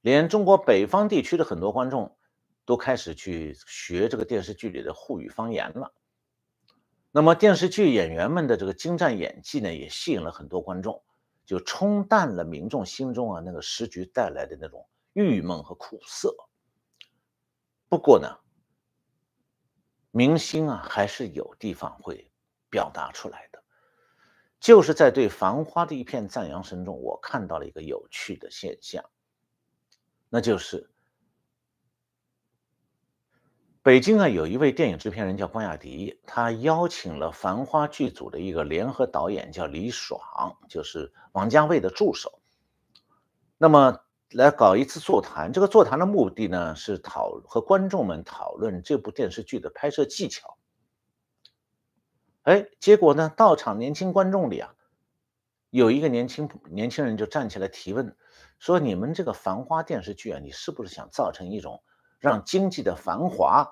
[0.00, 2.16] 连中国北方地区的很多观众
[2.64, 5.92] 都开始去学这个电视剧里的沪语方言了。
[7.12, 11.00] 那么电视剧演员们的这个精湛演技呢，也吸引了很多观众，
[11.44, 16.34] 就冲淡了民众心中啊那个时局带来的那种郁闷和苦涩。
[17.88, 18.38] 不过呢，
[20.10, 22.30] 明星啊还是有地方会
[22.68, 23.62] 表达出来的，
[24.58, 29.04] 就是在对《繁花》的一片赞扬声中，我看到了一个有趣的现象，
[30.28, 30.90] 那就是。
[33.82, 40.20] 北京啊，有一位电影制片人叫关雅迪，他邀请了《繁花》剧组的一个联合导演叫李爽，
[40.68, 42.40] 就是王家卫的助手。
[43.56, 50.58] 那么来搞一次座谈，这个座谈的目的呢是讨和观众们讨论这部电视剧的拍摄技巧。
[52.42, 54.74] 哎，结果呢，到场年轻观众里啊，
[55.70, 58.16] 有一个年轻年轻人就站起来提问，
[58.58, 61.82] 说：“你们这个《繁花》电视剧啊，你是不是想造成一种？”
[62.18, 63.68] 让经济的繁华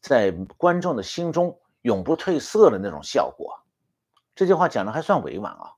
[0.00, 3.62] 在观众的心中永不褪色的那种效果，
[4.34, 5.72] 这句话讲的还算委婉啊。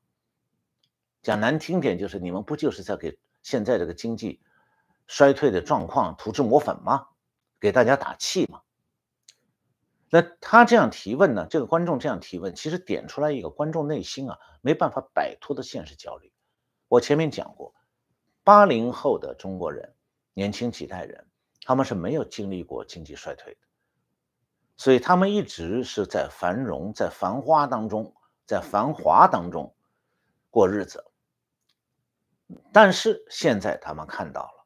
[1.22, 4.42] 讲难听点，就是你们不就是在给现在这个经济
[5.06, 7.06] 衰退的状况涂脂抹粉吗？
[7.60, 8.62] 给大家打气吗？
[10.10, 11.46] 那他这样提问呢？
[11.48, 16.32] 这个观众这样提问，其实点出来一个观众内心啊没办法摆脱的现实焦虑。
[16.88, 17.72] 我前面讲过，
[18.42, 19.94] 八零后的中国人，
[20.34, 21.28] 年轻几代人。
[21.64, 23.60] 他们是没有经历过经济衰退的，
[24.76, 28.12] 所以他们一直是在繁荣、在繁花当中、
[28.44, 29.72] 在繁华当中
[30.50, 31.04] 过日子。
[32.72, 34.64] 但是现在他们看到了，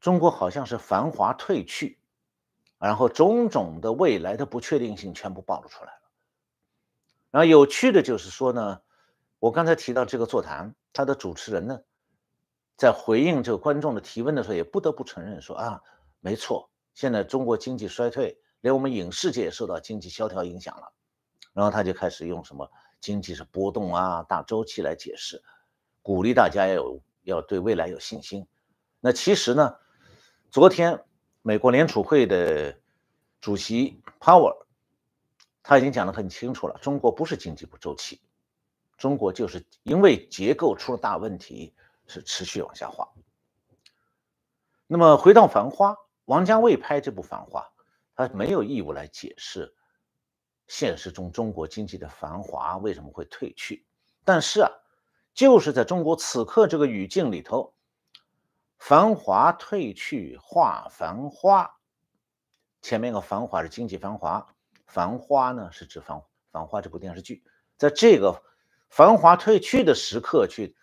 [0.00, 1.98] 中国好像是繁华褪去，
[2.78, 6.00] 然后种种的未来的不确定性全部暴露出来了。
[7.30, 8.80] 然后有趣的就是说呢，
[9.38, 11.80] 我刚才提到这个座谈，他的主持人呢。
[12.76, 15.82] 在回应这个观众的提问的时候，也不得不承认说啊，
[16.20, 20.90] 没错，现在中国经济衰退，连我们影视界也受到经济萧条影响了。
[21.52, 22.66] 然后他就开始用什么
[22.98, 25.42] 经济是波动啊、大周期来解释，
[26.02, 28.46] 鼓励大家要有要对未来有信心。
[29.00, 29.76] 那其实呢，
[30.50, 31.04] 昨天
[31.42, 32.78] 美国联储会的
[33.40, 34.66] 主席 Power
[35.62, 38.20] 他已经讲得很清楚了，中国不是经济不周期，
[38.96, 41.74] 中国就是因为结构出了大问题。
[42.12, 43.08] 是持续往下滑。
[44.88, 45.92] 那么回到《繁花》，
[46.24, 47.60] 王家卫拍这部《繁花》，
[48.16, 49.72] 他没有义务来解释
[50.66, 53.86] 现实中中国经济的繁华为什么会退去。
[54.24, 54.72] 但是啊，
[55.40, 57.72] 就是在中国此刻这个语境里头，
[58.76, 61.78] 繁华褪去化繁花。
[62.82, 64.46] 前面个繁华是经济繁华，
[64.86, 66.20] 繁花呢是指《繁
[66.52, 67.42] 繁花》这部电视剧，
[67.78, 68.42] 在这个
[68.90, 70.76] 繁华褪去的时刻去。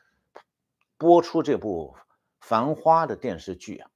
[0.98, 1.96] 播出这部
[2.40, 3.92] 《繁花》的电视剧啊，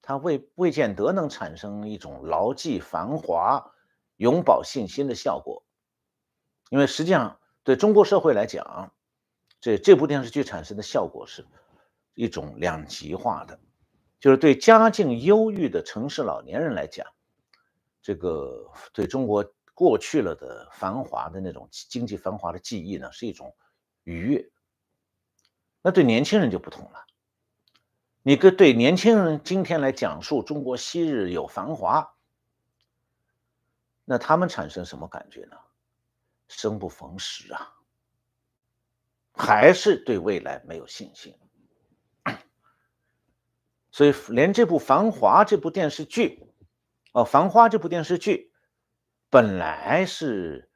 [0.00, 3.72] 它未未见得能产生一种牢记繁华、
[4.14, 5.64] 永葆信心的效果，
[6.70, 8.92] 因为实际上对中国社会来讲，
[9.60, 11.44] 这这部电视剧产生的效果是
[12.14, 13.58] 一种两极化的，
[14.20, 17.06] 就是对家境优裕的城市老年人来讲，
[18.02, 19.44] 这个对中国
[19.74, 23.54] 过去了的繁华的那种经济繁华的记忆呢，是一种
[24.04, 24.50] 愉悦。
[25.82, 27.04] 那对年轻人就不同了。
[28.22, 32.14] 你跟对年轻人今天来讲述中国昔日有繁华，
[34.04, 35.56] 那他们产生什么感觉呢？
[36.48, 37.74] 生不逢时啊，
[39.38, 41.34] 还是对未来没有信心。
[43.90, 46.46] 所以连这部《繁华》这部电视剧，
[47.12, 48.52] 哦，《繁花》这部电视剧，
[49.30, 50.70] 本来是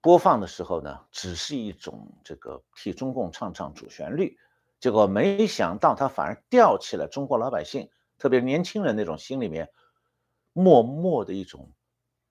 [0.00, 4.38] 播放的时候呢，只是一种这个替中共唱唱主旋律，
[4.78, 9.70] 结果没想到它反而吊起了中国老百姓，特别年轻人那种心里面
[10.52, 11.70] 默默的一种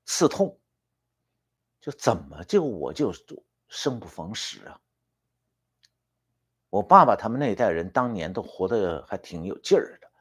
[0.06, 0.60] 刺痛，
[1.82, 3.14] 就怎么就我就
[3.68, 4.80] 生不逢时啊？
[6.76, 10.12] 我爸爸他们那一代人当年都活得还挺有劲儿的，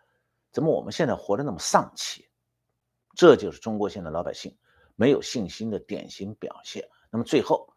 [0.53, 2.29] 怎么我们现在活得那么丧气？
[3.17, 4.57] 这就是中国现在老百姓
[4.95, 6.89] 没有信心的典型表现。
[7.11, 7.75] 那么最后，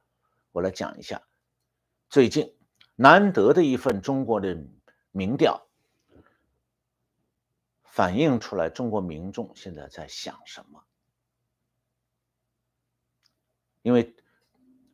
[0.51, 1.19] 我来讲一下
[2.07, 2.55] 最近
[2.95, 4.55] 难得的一份中国的
[5.09, 5.59] 民调，
[7.83, 10.83] 反映出来中国民众现在在想什么？
[13.81, 14.15] 因为。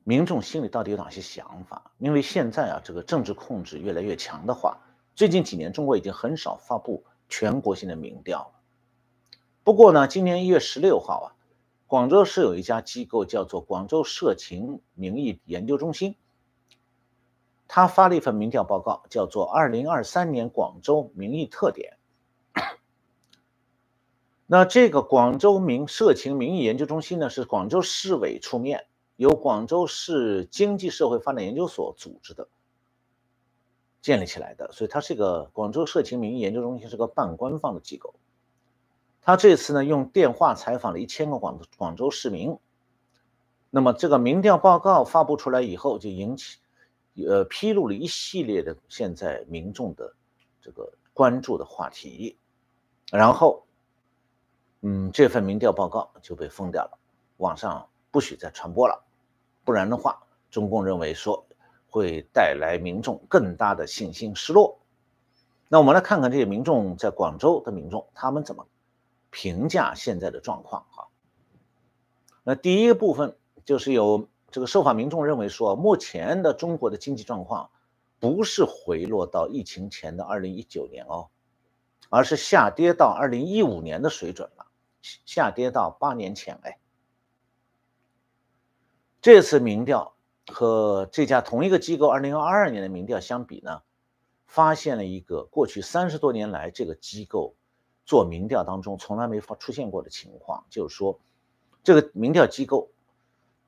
[0.05, 1.91] 民众心里到底有哪些想法？
[1.97, 4.77] 因为现在啊，这个政治控制越来越强的话，
[5.15, 8.59] 最近几年中国已经很少发布全国性的民调了。
[9.63, 11.27] 不过呢，今年一月十六号啊，
[11.87, 16.17] 广州市有一家机构叫做广州社情民意研究中心，
[17.69, 21.97] 他发了一份民调报告，叫做《二零二三年广州民意特点》。
[24.45, 28.85] 那这个广州民社情民意研究中心呢，是广州市委出面。
[29.15, 32.47] 由广州市经济社会发展研究所组织的，
[34.01, 38.15] 建立起来的，所以它是一个广州社情民意研究中心，是个半官方的机构。
[39.21, 42.57] 他这次呢，用电话采访了一千个广广州市民。
[43.69, 46.59] 那么这个民调报告发布出来以后，就引起，
[47.25, 50.13] 呃，披露了一系列的现在民众的
[50.59, 52.37] 这个关注的话题。
[53.11, 53.65] 然后，
[54.81, 56.99] 嗯，这份民调报告就被封掉了，
[57.37, 59.03] 网上不许再传播了。
[59.65, 61.47] 不然的话，中共认为说
[61.89, 64.79] 会带来民众更大的信心失落。
[65.67, 68.67] 那我们来看看这些民众在广州的民众，他们怎么
[69.31, 70.85] 评价现在的状况？
[70.91, 71.07] 哈，
[72.43, 73.35] 那第一个部分
[73.65, 77.71] 就是有这个受访民众认为说，目前的中国的经济状况
[78.19, 81.29] 不是回落到疫情前的二零一九年哦，
[82.09, 84.67] 而是下跌到二零一五年的水准了，
[85.01, 86.77] 下跌到八年前哎。
[89.23, 90.15] 这次民调
[90.51, 93.81] 和这家同一个机构二零二二年的民调相比呢，
[94.47, 97.55] 发现了一个过去三十多年来这个机构
[98.05, 101.17] 做民调当中从来没发出现过的情况，就是说，
[101.85, 102.89] 这个民调机构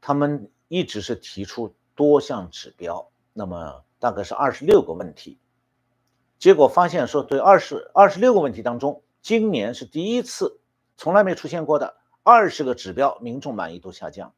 [0.01, 5.37] 他们一直是提出多项指标，那么大概是二十六个问题，
[6.37, 10.59] 结果发现说对二十二十六个问题当中，今年是第一次
[10.97, 14.33] 从来没出现过的二十个指标民众满意度下降。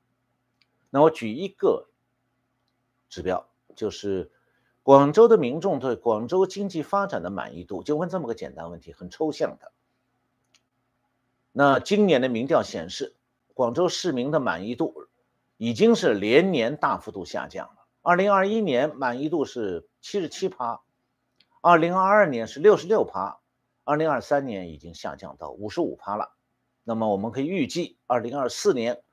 [0.90, 1.88] 那我举一个
[3.10, 4.32] 指标，就是
[4.84, 9.72] 广州的民众对广州经济发展的满意度，就问这么个简单问题，很抽象的。
[11.52, 13.16] 那今年的民调显示，
[13.54, 15.08] 广州市民的满意度
[15.58, 17.86] 已经是连年大幅度下降了。
[18.02, 20.82] 二零二一年满意度是七十七趴，
[21.60, 23.40] 二零二二年是六十六趴，
[23.84, 26.34] 二零二三年已经下降到五十五趴了。
[26.86, 29.04] 那么我们可以预计，二零二四年。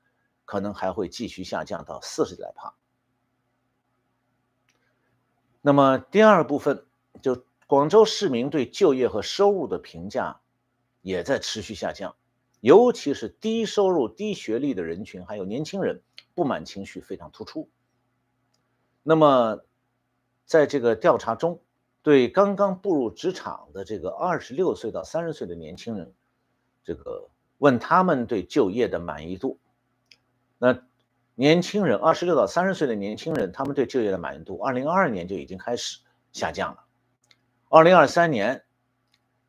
[0.45, 2.75] 可能还会继续下降到四十来帕。
[5.61, 6.85] 那么第二部分，
[7.21, 10.39] 就广州市民对就业和收入的评价
[11.01, 12.15] 也在持续下降，
[12.59, 16.03] 尤其是低收入、低学历的人群，还有年轻人，
[16.35, 17.67] 不满情绪非常突出。
[19.01, 19.61] 那么
[20.45, 21.59] 在这个调查中，
[22.03, 26.13] 对刚刚步入职场的这个二十六岁到三十岁的年轻人，
[26.83, 29.57] 这个问他们对就业的满意度。
[30.65, 30.81] 那
[31.35, 35.99] 年轻人，二十六到三十岁的年轻人，他们对就业的满意度，二零二二年就已经开始
[36.31, 36.83] 下降了，
[37.69, 38.65] 二零二三年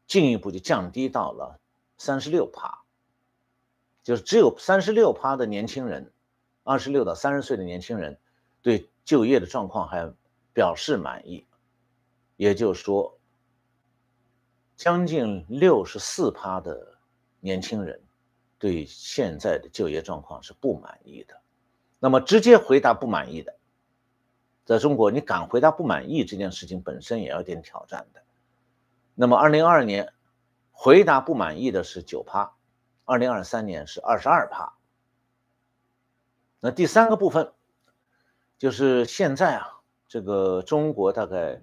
[0.07, 1.59] 进一步就降低到了
[1.97, 2.83] 三十六趴，
[4.03, 6.13] 就是只有三十六趴的年轻人，
[6.65, 8.19] 二十六到三十岁的年轻人
[8.61, 10.13] 对就业的状况还
[10.53, 11.47] 表示满意，
[12.37, 13.19] 也就是说，
[14.77, 16.99] 将近六十四趴的
[17.41, 18.03] 年轻人。
[18.59, 21.41] 对现在的就业状况是不满意的，
[21.99, 23.55] 那么直接回答不满意的，
[24.65, 28.23] 在中国你敢回答不满意这件事情本身也有点挑战的。
[29.15, 30.13] 那么二零二二年
[30.73, 32.55] 回答不满意的是九趴，
[33.05, 34.75] 二零二三年是二十二趴。
[36.61, 37.53] 那第三个部分
[38.59, 41.63] 就是现在啊，这个中国大概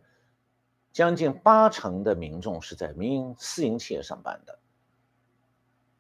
[0.92, 4.60] 将近八成的民众是在民营私营企业上班的。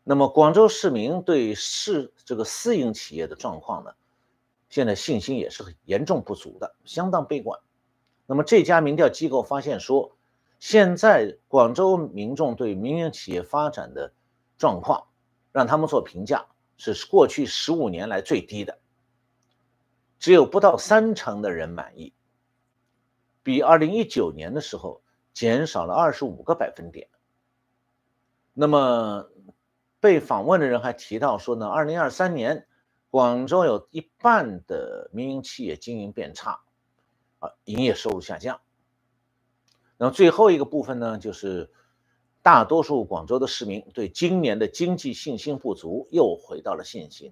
[0.03, 3.93] 那么广州市民对市这个私营企业的状况呢，
[4.69, 7.59] 现在信心也是很严重不足的，相当悲观。
[8.25, 10.17] 那么这家民调机构发现说，
[10.59, 14.13] 现在广州民众对民营企业发展的
[14.57, 15.07] 状况，
[15.51, 16.47] 让他们做评价
[16.77, 18.79] 是过去十五年来最低的，
[20.19, 22.13] 只有不到三成的人满意，
[23.41, 25.01] 比二零一九年的时候
[25.33, 27.07] 减少了二十五个百分点。
[28.53, 29.29] 那么
[30.03, 32.67] 被访问的人还提到说呢，二零二三年
[33.09, 36.59] 广州有一半的民营企业经营变差，
[37.39, 38.59] 啊，营业收入下降。
[39.95, 41.71] 那么最后一个部分呢，就是
[42.41, 47.31] 大多数广州的市民对今年的经济信心不足，又回到了信心。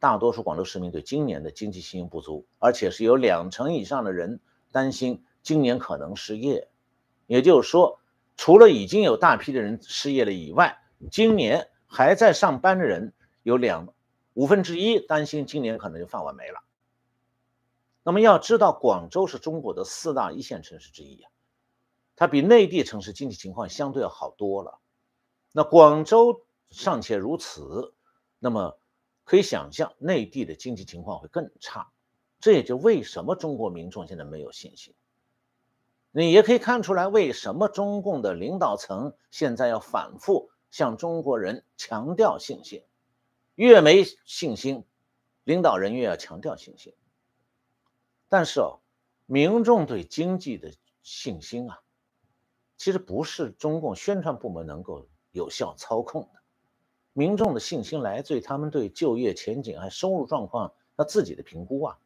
[0.00, 4.40] 大多数广州市民对今年的经济信心不足，而且是有两成以上的人
[4.72, 6.68] 担心今年可能失业。
[7.28, 8.00] 也就是说，
[8.36, 13.92] 除了已经有大批的人失业了以外，今年还在上班的人有两
[14.34, 16.62] 五分之一担心今年可能就饭碗没了。
[18.02, 21.30] 那么要知道，广州是中国的四大一线城市之一啊。
[22.16, 24.78] 它比内地城市经济情况相对要好多了，
[25.50, 27.94] 那广州尚且如此，
[28.38, 28.78] 那么
[29.24, 31.90] 可以想象内地的经济情况会更差，
[32.40, 34.94] 这也就为什么中国民众现在没有信心。
[36.10, 42.82] 你也可以看出来，为什么中共的领导层现在要反复向中国人强调信心，
[43.54, 44.84] 越没信心，
[45.44, 46.92] 领导人越要强调信心。
[48.28, 48.80] 但是哦，
[49.26, 50.72] 民众对经济的
[51.04, 51.78] 信心啊。
[52.78, 56.40] 其实不是中共宣传部门能够有效操控的，
[57.12, 61.98] 民众的信心来自于他们对就业前景还收入状况他自己的评估啊。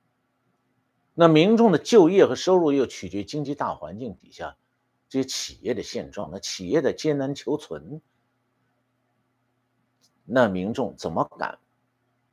[1.15, 4.59] 那民众的就业和收入又取决于经济大环境底下
[5.09, 8.03] 这些企业的现状，那企业的艰难求存，
[10.27, 11.59] 那民众怎么敢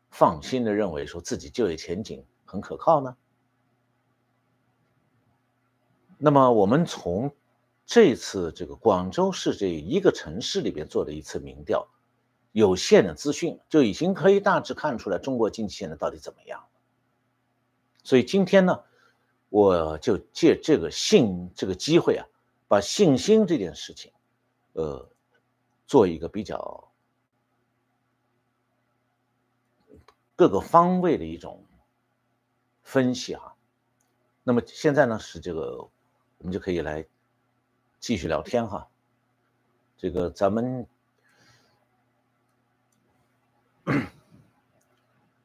[0.10, 3.16] 放心的认为说自己就业前景很可靠呢？
[6.18, 7.34] 那么我们从。
[7.86, 11.86] 这次这个广州市这一个城市里边做的一次民调，
[12.54, 16.64] 有限的资讯就已经可以大致看出来中国经济现在到底怎么样。
[18.02, 18.80] 所以今天呢，
[19.50, 22.26] 我就借这个信这个机会啊，
[22.70, 24.14] 把信心这件事情，
[24.72, 25.10] 呃，
[25.86, 26.90] 做一个比较
[30.36, 31.64] 各个方位的一种
[32.82, 33.56] 分析哈。
[34.44, 35.78] 那么现在呢是这个，
[36.38, 37.06] 我们就可以来。
[38.00, 38.90] 继续聊天哈，
[39.96, 40.86] 这个咱们，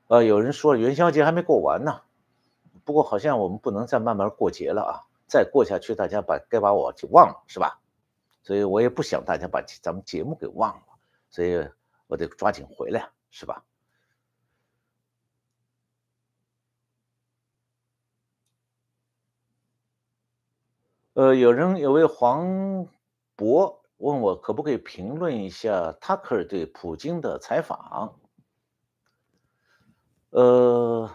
[0.08, 2.02] 呃，有人说元宵节还没过完呢，
[2.84, 7.80] 不过好像我们不能再慢慢过节了啊，再过下去大家把该把我给忘了是吧？
[8.42, 10.98] 所以我也不想大家把咱们节目给忘了，
[11.30, 11.64] 所以
[12.08, 13.64] 我得抓紧回来是吧？
[21.18, 22.46] 呃，有人有位黄
[23.36, 28.20] 渤问我可不可以评论一下塔克尔对普京的采访。
[30.30, 31.10] 呃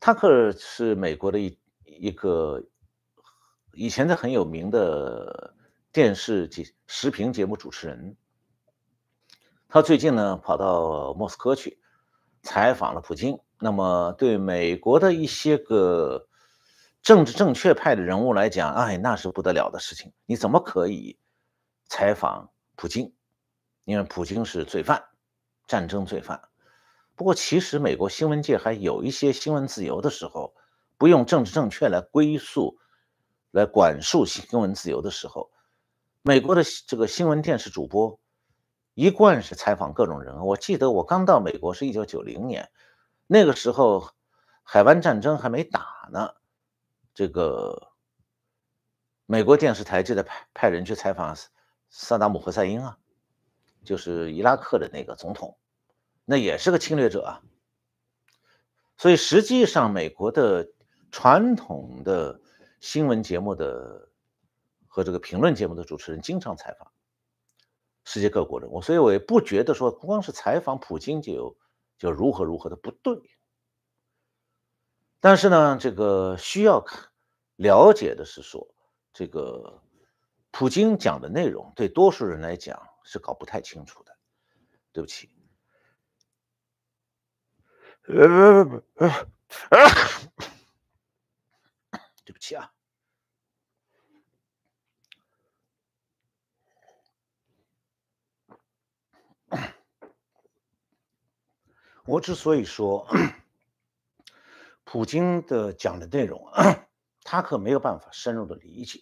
[0.00, 2.64] 塔克尔是美国的一一个
[3.74, 5.54] 以前的很有名的
[5.92, 8.16] 电视节视频节目主持人，
[9.68, 11.78] 他最近呢跑到莫斯科去
[12.40, 16.28] 采访了普京，那么对美国的一些个。
[17.02, 20.12] 政治正确派的人物来讲，哎，那是不得了的事情。
[20.26, 21.18] 你怎么可以
[21.86, 23.12] 采访普京？
[23.84, 25.02] 因为普京是罪犯，
[25.66, 26.40] 战争罪犯。
[27.16, 30.54] 不过，其实美国新闻界还有一些新闻自由的时候，
[30.98, 32.78] 不用政治正确来归宿、
[33.50, 35.50] 来管束新闻自由的时候，
[36.22, 38.20] 美国的这个新闻电视主播
[38.94, 40.46] 一贯是采访各种人。
[40.46, 42.70] 我记得我刚到美国是一九九零年，
[43.26, 44.10] 那个时候
[44.62, 46.34] 海湾战争还没打呢。
[47.14, 47.92] 这个
[49.26, 51.36] 美国电视台就在派派人去采访
[51.88, 52.98] 萨达姆·侯赛因啊，
[53.84, 55.58] 就是伊拉克的那个总统，
[56.24, 57.42] 那也是个侵略者啊。
[58.96, 60.70] 所以实际上，美国的
[61.10, 62.40] 传统的
[62.80, 64.10] 新闻节目的
[64.86, 66.92] 和这个评论节目的主持人经常采访
[68.04, 71.56] 世界各国人物，所以我也不觉得说光是采访普京就有
[71.98, 73.18] 就如何如何的不对。
[75.20, 76.84] 但是呢，这个需要。
[77.56, 78.66] 了解的是说，
[79.12, 79.82] 这个
[80.50, 84.16] 普京讲的内容对多数人来讲是搞不太清楚的。
[84.92, 85.28] 对不起，
[88.08, 89.28] 呃不不啊，
[92.24, 92.72] 对不起啊。
[102.06, 103.06] 我之所以说
[104.92, 106.44] 普京的讲的内容。
[107.22, 109.00] 他可没有办法深入的理解。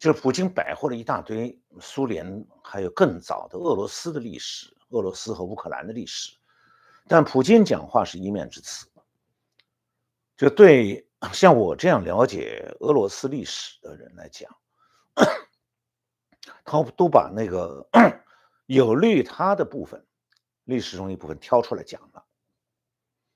[0.00, 6.32] 就是普京摆获了一大堆苏联还有更早的俄罗斯的历史，俄罗斯和乌克兰的历史，
[7.06, 8.90] 但普京讲话是一面之词。
[10.36, 14.50] 就对像我这样了解俄罗斯历史的人来讲，
[16.64, 17.86] 他都把那个
[18.66, 20.04] 有利于他的部分，
[20.64, 22.24] 历史中一部分挑出来讲了，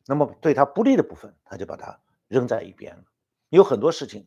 [0.07, 3.05] 那么对他不利的部分，他就把它扔在一边了。
[3.49, 4.27] 有很多事情。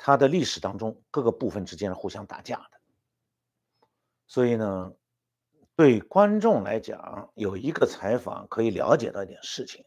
[0.00, 2.80] 他的历史当中各个部分之间是互相打架的，
[4.28, 4.94] 所以呢，
[5.74, 9.84] 对观众来讲，有一个采访可以了解到一点事情，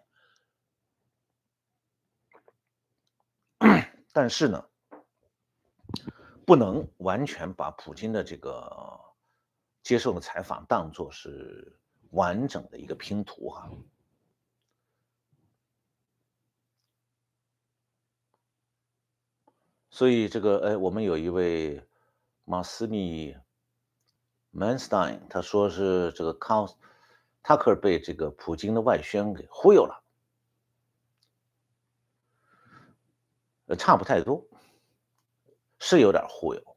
[4.12, 4.66] 但是呢，
[6.46, 9.00] 不能完全把普京的这个
[9.82, 11.80] 接受的采访当做是
[12.10, 13.72] 完整的一个拼图哈。
[20.02, 21.80] 所以这个，哎，我们有一位
[22.44, 23.36] 马斯米
[24.52, 26.68] Manstein，他说是这个康
[27.44, 30.04] 塔克尔被这个普京的外宣给忽悠了，
[33.68, 34.44] 呃，差不太多，
[35.78, 36.71] 是有点忽悠。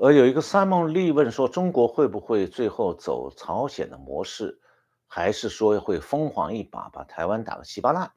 [0.00, 4.58] 呃，有一个 Simon 利问说，中国会不会最后走朝鲜的模式，
[5.06, 8.10] 还是说会疯狂一把把台湾打个稀巴烂？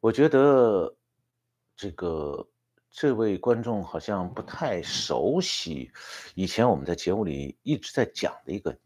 [0.00, 0.96] 我觉得
[1.76, 2.48] 这个
[2.90, 5.92] 这位观众好像不太熟悉
[6.34, 8.76] 以前我们在节目里一直在讲的一个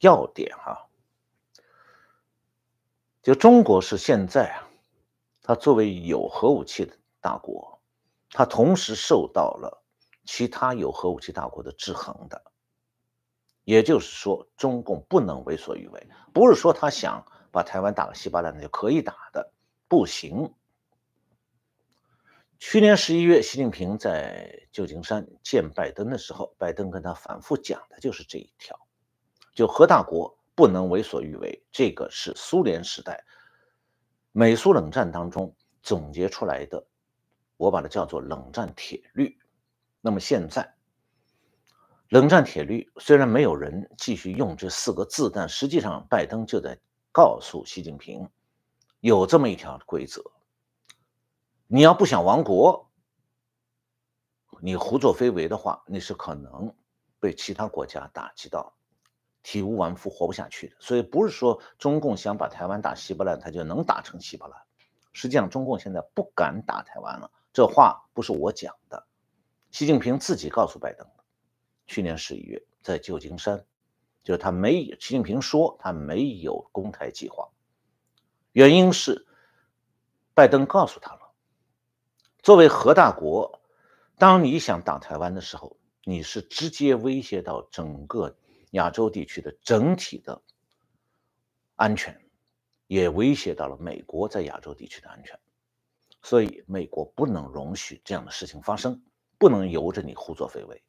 [0.00, 0.88] 要点哈，
[3.22, 4.68] 就中国是现在啊，
[5.40, 7.80] 它作为有核武器的大国，
[8.30, 9.84] 它同时受到了。
[10.26, 12.42] 其他有核武器大国的制衡的，
[13.64, 19.52] 也就是说，中共不能为所欲为，不是说他想把台湾打个稀巴烂就可以打的，
[19.88, 20.52] 不行。
[22.58, 28.78] 去年十一月，习近平在旧金山见拜登的时候，拜登跟他反复讲的就是这一条，
[29.54, 33.24] 就核大国不能为所欲为，这个是苏联时代
[34.32, 36.84] 美苏冷战当中总结出来的，
[37.56, 39.38] 我把它叫做冷战铁律。
[40.00, 40.74] 那么现在，
[42.08, 46.78] 冷战铁律虽然没有人继续用这四个字，但实际上拜登就在
[47.10, 48.28] 告诉习近平，
[49.00, 50.22] 有这么一条规则：
[51.66, 52.88] 你要不想亡国，
[54.60, 56.72] 你胡作非为的话，你是可能
[57.18, 58.72] 被其他国家打击到
[59.42, 60.76] 体无完肤、活不下去的。
[60.78, 64.62] 所以不是说中共想把台湾打稀巴烂，他就能打成稀巴烂。
[65.12, 67.30] 实际上，中共现在不敢打台湾了。
[67.52, 69.06] 这话不是我讲的。
[69.70, 71.24] 习近平自己告诉拜登的，
[71.86, 73.64] 去年十一月在旧金山，
[74.22, 77.48] 就是他没，习近平说他没有攻台计划，
[78.52, 79.26] 原因是
[80.32, 81.32] 拜登告诉他了，
[82.42, 83.60] 作为核大国，
[84.16, 88.36] 当你想打台湾的时候，你是直接威胁到整个
[88.70, 90.40] 亚洲地区的整体的
[91.74, 92.18] 安全，
[92.86, 95.38] 也威胁到了美国在亚洲地区的安全，
[96.22, 99.02] 所以美国不能容许这样的事情发生。
[99.38, 100.82] 不能由着你胡作非为，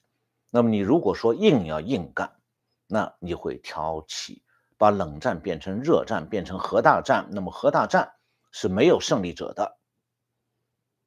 [0.49, 2.39] 那么你如果说硬要硬干，
[2.87, 4.43] 那你会挑起
[4.77, 7.27] 把冷战变成热战，变成核大战。
[7.31, 8.13] 那么核大战
[8.51, 9.77] 是没有胜利者的。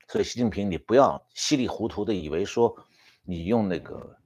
[0.08, 2.76] 所以习近平，你不要稀里糊涂的以为说
[3.22, 4.18] 你用那个，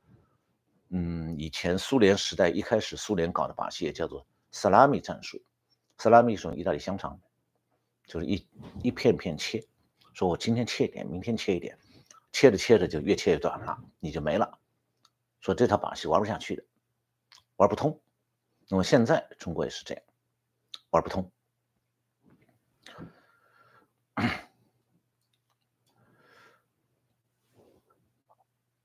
[0.89, 5.41] 嗯，以前苏联时代一开始苏联搞的把戏叫做萨拉米战术，
[5.99, 7.21] 萨拉米是用意大利香肠，
[8.07, 8.49] 就是一
[8.83, 9.63] 一片片切，
[10.15, 11.79] 说我今天切一点，明天切一点。
[12.35, 14.59] 切着切着就越切越短了，你就没了。
[15.39, 16.65] 说这套把戏玩不下去的，
[17.55, 18.03] 玩不通。
[18.69, 20.03] 那么现在中国也是这样，
[20.91, 21.31] 玩不通。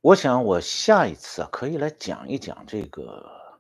[0.02, 3.60] 我想我下一次啊，可以来讲一讲这个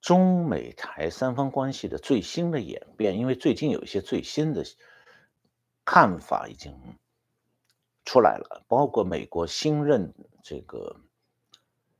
[0.00, 4.64] 中美台三方关系的最新的演变，因为最近有一些最新的。
[5.84, 6.74] 看法已经
[8.04, 10.12] 出来了，包括美国新任
[10.42, 10.96] 这个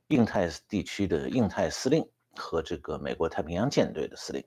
[0.07, 4.43] 印太地区的印太司令和这个美国太平洋舰队的司令，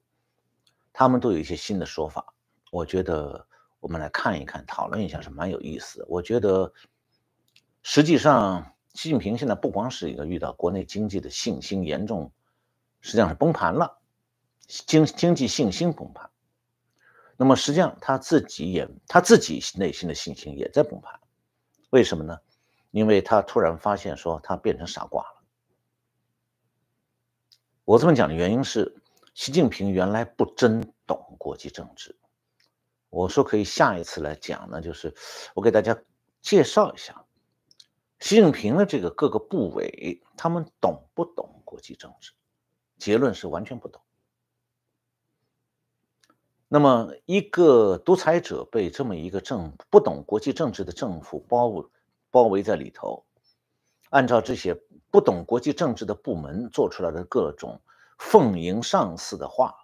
[0.93, 2.34] 他们都有一些新的说法。
[2.70, 3.47] 我觉得
[3.80, 6.07] 我们来看一看，讨论一下是蛮有意思的。
[6.09, 6.72] 我觉得
[7.82, 12.32] 实际上，习近平现在不光是一个遇到国内经济的信心严重，
[13.01, 13.99] 实际上是崩盘了，
[14.66, 16.30] 经经济信心崩盘。
[17.37, 21.20] 那么实际上他自己也他自己内心的信心也在崩盘，
[21.91, 22.39] 为什么呢？
[22.91, 25.43] 因为他突然发现说他变成傻瓜了。
[27.84, 28.97] 我这么讲的原因是，
[29.34, 32.16] 习近平原来不真懂国际政治。
[33.11, 35.14] 我说可以下一次来讲呢，就是
[35.55, 35.97] 我给大家
[36.41, 37.24] 介绍一下
[38.18, 42.32] 习近平的这个各个部委，他们懂不懂国际政治？
[42.97, 44.01] 结论是完全不懂。
[46.69, 51.89] 那么一个独裁者被这么一个政不懂国际政治的政府包
[52.31, 53.25] 包围在里头，
[54.11, 54.75] 按照这些
[55.12, 57.81] 不懂国际政治的部门做出来的各种
[58.19, 59.77] 奉迎上司的话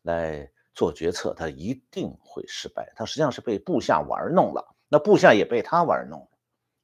[0.00, 2.90] 来做决策，他一定会失败。
[2.96, 6.26] 他实际上是被部下玩弄了，那部下也被他玩弄，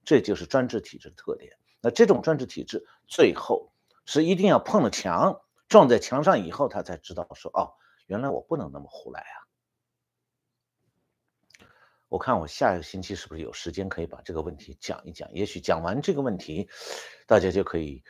[0.05, 1.51] 这就是专制体制的特点。
[1.81, 3.73] 那这种专制体制最后
[4.05, 7.73] 是一定要碰了墙，撞在墙上以后，他才知道说哦。
[8.09, 9.37] 原来我不能那么胡来啊！
[12.09, 15.31] 我看我下一个星期是不是有时间可以把这个问题讲一讲？
[15.35, 16.71] 也许讲完这个问题，
[17.27, 18.03] 大家就可以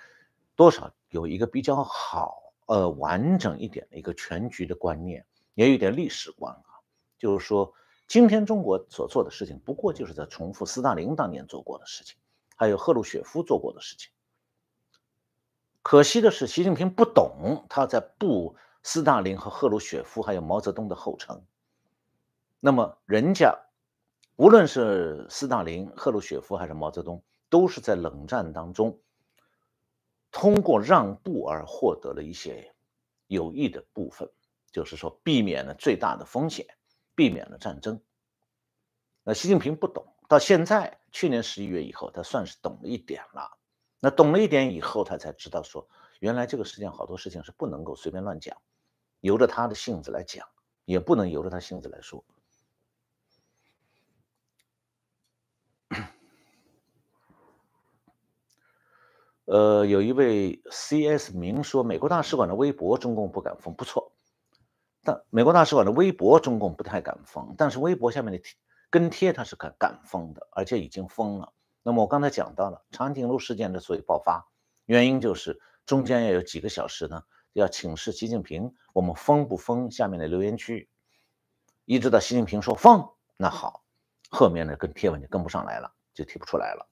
[0.55, 6.79] 多少有一个比较好、呃完整一点的一个全局的观念，也有点历史观啊。
[7.19, 7.75] 就是说，
[8.07, 12.17] 今天中国所做的事情，不过就是在重复斯大林当年做过的事情，
[12.55, 14.13] 还有赫鲁雪夫做过的事情。
[15.83, 18.55] 可惜的是，习近平不懂，他在不。
[18.83, 21.45] 斯大林和赫鲁雪夫还有毛泽东的后尘，
[22.61, 23.59] 那么人家
[24.37, 28.99] 无论是斯大林、赫鲁雪夫还是毛泽东，都是在冷战当中
[30.31, 32.75] 通过让步而获得了一些
[33.27, 34.31] 有益的部分，
[34.71, 36.67] 就是说避免了最大的风险，
[37.15, 38.01] 避免了战争。
[39.25, 43.59] 那习近平不懂，到现在去年十一月以后，他算是懂了一点了。
[44.01, 45.87] 那懂了一点以后，他才知道说，
[46.21, 48.57] 原来这个世界上好多事情是不能够随便乱讲。
[49.21, 50.47] 由着他的性子来讲，
[50.85, 52.25] 也不能由着他性子来说。
[59.45, 61.35] 呃，有一位 C.S.
[61.35, 64.13] 明说，美国大使馆的微博中共不敢封，不错。
[65.03, 68.39] 但美国大使馆的微博中共不太敢封，但是微博下面的
[68.91, 71.55] 跟贴他是敢敢封的，而且已经封了。
[71.83, 74.47] 那么我刚才讲到了长颈鹿事件的所以爆发，
[74.85, 77.25] 原因就是中间要有几个小时呢。
[77.59, 80.89] 要请示习近平，我们封不封下面的留言区？
[81.85, 83.85] 一直到习近平说封，那好，
[84.31, 86.89] 后面的跟贴文就跟不上来了，就提不出来了。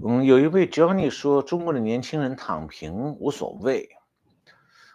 [0.00, 3.88] 嗯，有一位 Johnny 说，中国的年轻人躺平无所谓。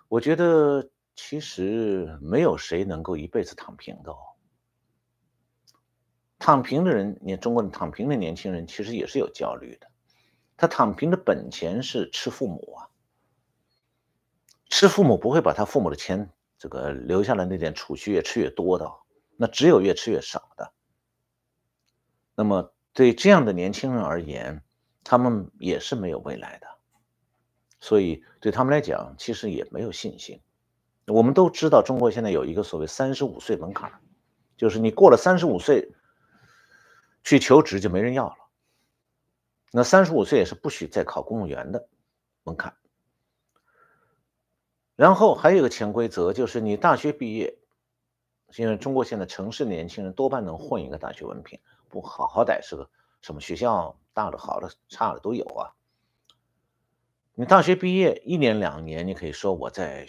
[0.08, 4.18] 我觉得其实没有谁能够一辈子躺平的哦。
[6.39, 9.88] 躺平的人，你中国的躺平的年轻人其实也是有焦虑的。
[10.56, 12.88] 他躺平的本钱是吃父母啊，
[14.70, 18.89] 吃父母不会把他父母的钱这个留下来那点储蓄越吃越多的，
[19.36, 20.72] 那只有越吃越少的。
[22.36, 24.64] 那么对这样的年轻人而言，
[25.04, 26.68] 他们也是没有未来的，
[27.80, 30.41] 所以对他们来讲，其实也没有信心。
[31.08, 33.91] 我们都知道，中国现在有一个所谓三十五岁门槛，
[34.56, 35.91] 就是你过了三十五岁
[37.24, 38.36] 去求职就没人要了。
[39.72, 41.89] 那三十五岁也是不许再考公务员的
[42.43, 42.74] 门槛。
[44.95, 47.58] 然后还有一个潜规则，就是你大学毕业，
[48.56, 52.89] 因为中国现在城市年轻人多半能混一个大学文凭，不好好歹是个
[53.24, 53.97] 什么学校。
[54.15, 55.74] 大的、好的、差的都有啊。
[57.34, 60.05] 你大学毕业一年、两年，你可以说我在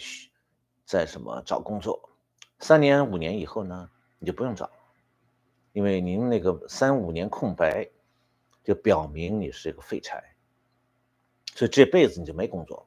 [0.85, 2.07] 在什么找工作；
[2.59, 3.89] 三年、五年以后呢，
[4.19, 4.69] 你就不用找，
[5.73, 7.89] 因为您那个三五年空白，
[8.63, 10.23] 就表明你是一个废柴，
[11.55, 12.85] 所以这辈子你就没工作了。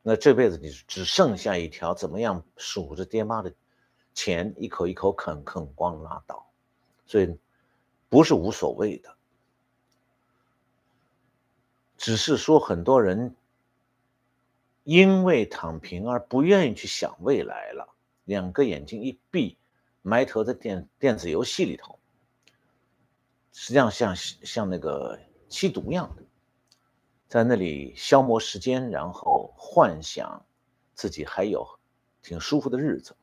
[0.00, 3.54] 那这辈子你只剩下一条怎么样数着爹妈的
[4.14, 6.50] 钱一口一口啃啃光拉倒，
[7.04, 7.38] 所以
[8.08, 9.14] 不是无所谓的。
[11.96, 13.34] 只是说，很多人
[14.84, 17.94] 因为躺平而不愿意去想未来了，
[18.24, 19.58] 两个眼睛一闭，
[20.02, 21.98] 埋头在电电子游戏里头，
[23.52, 26.22] 实际上像像那个吸毒一样的，
[27.26, 30.46] 在那里消磨时间，然后幻想
[30.94, 31.66] 自己还有
[32.22, 33.16] 挺舒服的日子。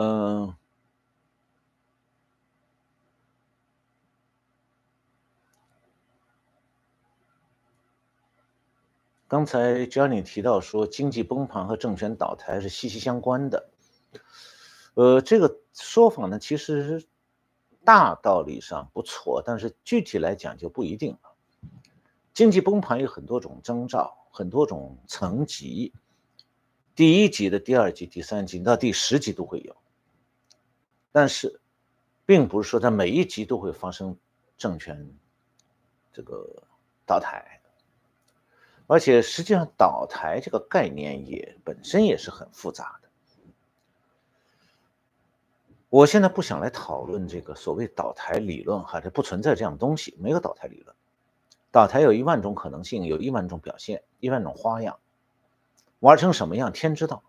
[0.00, 0.54] 嗯，
[9.26, 13.70] 刚才 Johnny 提到说，经济崩盘和政权倒台是息息相关的。
[14.94, 17.04] 呃，这个说法呢，其实
[17.84, 21.34] 大道理上不错，但是具体来讲就不一定了。
[22.32, 25.92] 经济崩盘有很多种征兆，很多种层级，
[26.94, 29.76] 第一级的、第二级、第三级到第十级都会有。
[31.18, 31.60] 但是，
[32.24, 34.16] 并不是说在每一级都会发生
[34.56, 35.12] 政权
[36.12, 36.62] 这个
[37.04, 37.60] 倒台，
[38.86, 43.08] 而且实际上倒台这个概念也本身也是很复杂的。
[45.88, 50.94] 我现在不想来讨论这个所谓倒台理论，哈，这不存在这样东西，没有倒台理论。
[51.72, 55.00] 倒台有一万种可能性，有一万种表现，一万种花样，
[55.98, 57.24] 玩成什么样天知道。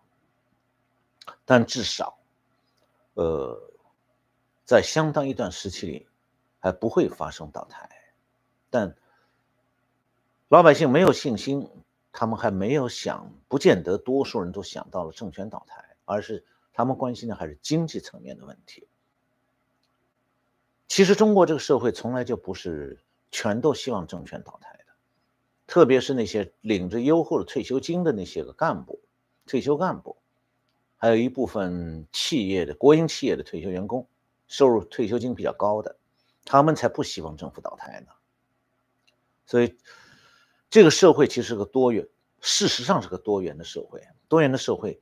[1.43, 2.19] 但至少，
[3.15, 3.68] 呃，
[4.69, 6.07] 在相当一段时期里，
[6.59, 7.89] 还不会发生倒台。
[8.69, 8.95] 但
[10.47, 11.67] 老百姓没有信心，
[12.11, 18.87] 他们还没有想，不见得多数人都想到了政权倒台，而是他们关心的还是经济层面的问题。
[20.87, 22.99] 其实中国这个社会从来就不是。
[23.31, 24.93] 全都希望政权倒台的，
[25.67, 28.99] 特别是那些领着优厚的退休金的那些个干部、
[29.45, 30.17] 退休干部，
[30.97, 34.07] 还有一部分企业的国营企业的退休员工，
[34.49, 35.95] 收入退休金比较高的，
[36.43, 38.07] 他们才不希望政府倒台呢。
[39.45, 39.77] 所以，
[40.69, 42.05] 这个社会其实是个多元，
[42.41, 44.05] 事实上是个多元的社会。
[44.27, 44.99] 多元的社会，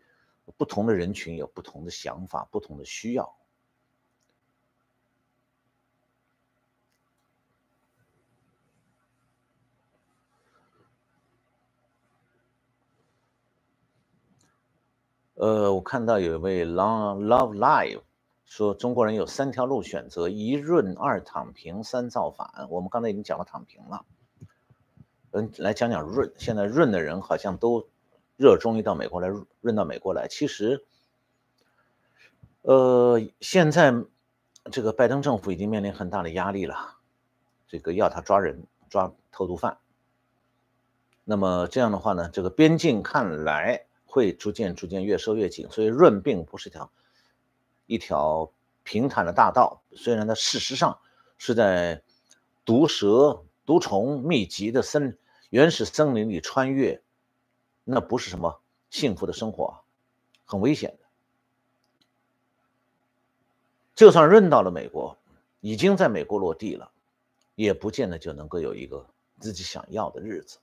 [0.56, 3.36] 不同的人群有不同的想法、不同的需要。
[15.36, 18.02] 呃，我看到有一位 Long Love Live
[18.48, 22.68] 说，中国人有三条路选择：一润、二躺平、三造反。
[22.72, 24.06] 我们刚才已经讲了躺平了，
[25.32, 26.34] 嗯，来讲讲润。
[26.38, 27.88] 现在润的人好像都
[28.38, 29.28] 热衷于到美国来
[29.62, 30.28] 润到美国来。
[30.28, 30.84] 其实，
[32.64, 33.94] 呃，现在
[34.72, 36.96] 这个拜登政府已经面临很大的压力了，
[37.68, 39.78] 这个要他抓人、抓偷渡犯。
[41.24, 43.84] 那么这样的话呢，这个边境看来。
[44.10, 46.90] 会逐渐逐渐越收越紧，所以润并不是条
[47.88, 48.52] 一条
[48.84, 49.82] 平坦的大道。
[49.94, 51.00] 虽然它事实上
[51.40, 52.04] 是在
[52.64, 55.18] 毒蛇、毒虫密集的森
[55.50, 57.02] 原始森林里穿越，
[57.84, 58.62] 那不是什么
[58.92, 59.80] 幸福的生活，
[60.46, 61.08] 很危险的。
[63.96, 65.18] 就算润到了美国，
[65.62, 66.92] 已经在美国落地了，
[67.56, 69.08] 也不见得就能够有一个
[69.40, 70.60] 自己想要的日子，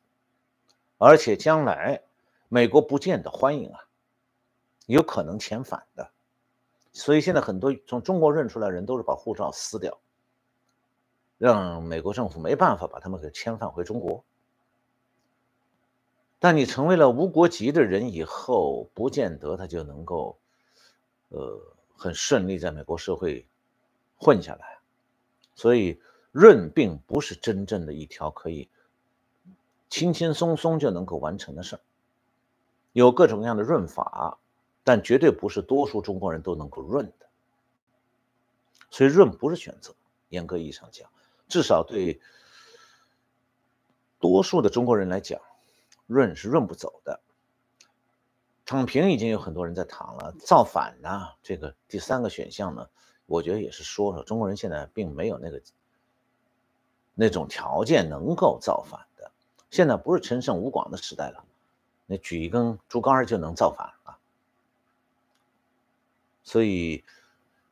[0.99, 2.01] 而且将来。
[2.47, 3.81] 美国不见得欢迎啊，
[4.87, 6.13] 有可能遣返的，
[6.95, 9.99] 所以现在很多从中国认出来人都是把护照撕掉，
[11.37, 14.25] 让美国政府没办法把他们给遣返回中国。
[16.39, 20.39] 但你成为了无国籍的人以后，不见得他就能够，
[21.31, 21.61] 呃，
[21.97, 23.45] 很顺利在美国社会
[24.17, 24.79] 混下来。
[25.57, 28.69] 所以润并不是真正的一条可以
[29.89, 31.81] 轻轻松松就能够完成的事儿。
[32.93, 34.39] 有各种各样的润法，
[34.85, 37.27] 但绝对不是多数中国人都能够润的。
[38.91, 39.93] 所以润不是选择，
[40.29, 41.11] 严格意义上讲，
[41.49, 42.21] 至少对
[44.21, 45.41] 多数的中国人来讲，
[46.07, 47.21] 润是润不走的。
[48.67, 51.31] 躺平已经有很多人在躺了，造反呢？
[51.43, 52.89] 这个第三个选项呢？
[53.27, 55.61] 我觉得也是说说，中国人现在并没有那个
[57.15, 59.31] 那种条件能够造反的。
[59.71, 61.45] 现在不是陈胜吴广的时代了。
[62.07, 64.14] 那举一根竹竿就能造反啊！
[66.45, 67.03] 所以，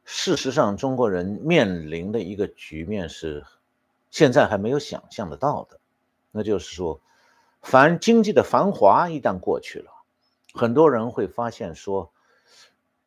[0.04, 3.44] 事实上，中国人面临的一个局面是，
[4.10, 5.78] 现在还没有想象得到的。
[6.32, 7.00] 那就是说，
[7.60, 9.92] 凡经济的繁华一旦过去了，
[10.54, 12.10] 很多人会发现说，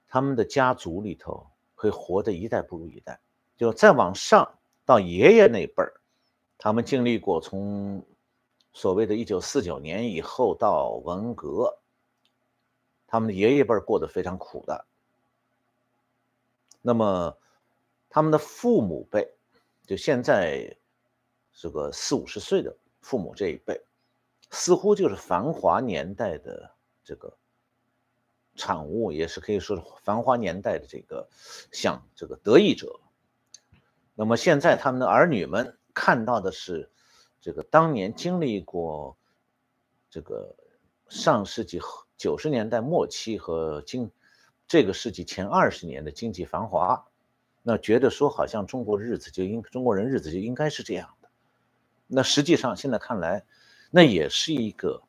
[0.07, 3.20] 他们的家族里头会活得一代不如一代。
[3.57, 5.99] 就再往上到爷爷那辈儿，
[6.57, 8.05] 他们经历过从。
[8.78, 11.78] 所谓的“一九四九年以后到文革”，
[13.07, 14.86] 他们的爷爷辈过得非常苦的。
[16.86, 17.36] 那么，
[18.09, 19.27] 他们的父母辈，
[19.88, 20.77] 就现在
[21.51, 23.81] 这个四五十岁的父母这一辈，
[24.51, 27.36] 似乎就是繁华年代的这个
[28.55, 31.27] 产物，也是可以说是繁华年代的这个
[31.71, 32.99] 像这个得益者。
[34.13, 36.89] 那么现在他们的儿女们看到的是。
[37.41, 39.15] 这个当年经历过
[40.09, 40.55] 这个
[41.09, 41.79] 上世纪
[42.17, 44.09] 九十年代末期和今
[44.68, 47.05] 这个世纪前二十年的经济繁华，
[47.61, 51.30] 那觉得说好像中国日子就应中国人日子就应该是这样的，
[52.07, 53.45] 那实际上现在看来，
[53.91, 55.03] 那也是一个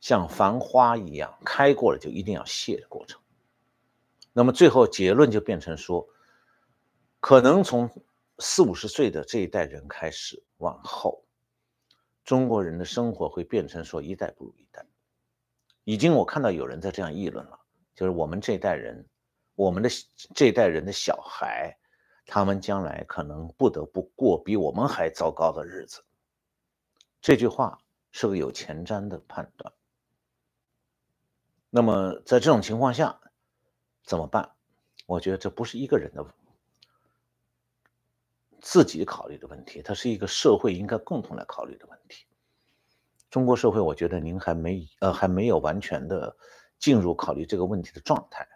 [0.00, 3.20] 像繁花一样开过了就一定要谢的过程。
[4.32, 6.08] 那么最后结论就变成说，
[7.20, 7.90] 可能从
[8.38, 11.22] 四五十岁的这一代人开始往后，
[12.24, 14.86] 中国人的生活会变成说一代不如一代。
[15.84, 17.58] 已经我看到有人在这样议论了，
[17.94, 19.04] 就是我们这一代人，
[19.54, 19.88] 我们的
[20.34, 21.76] 这一代人的小孩，
[22.26, 26.04] 他们将来可能不得不过比我们还糟糕的日子。
[27.20, 27.78] 这句话
[28.10, 29.72] 是个有前瞻的判断。
[31.70, 33.20] 那么在这种情况下
[34.04, 34.50] 怎么办？
[35.06, 36.24] 我觉得这不是一个人的
[38.60, 42.24] 自己考虑的问题，它是一个社会应该共同来考虑的问题。
[43.32, 46.36] 中国社会，我觉得您还没呃还没有完全的
[46.78, 48.46] 进入考虑这个问题的状态。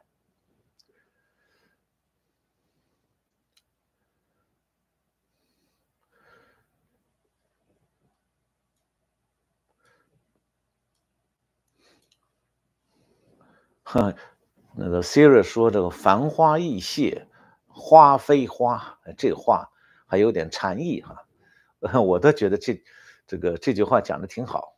[13.84, 14.12] 哼，
[14.74, 17.28] 那个 Siri 说这个“繁花易谢，
[17.68, 19.70] 花非花”，这话
[20.06, 21.24] 还有点禅意哈。
[22.04, 22.82] 我都觉得这。
[23.26, 24.76] 这个这句话讲的挺好，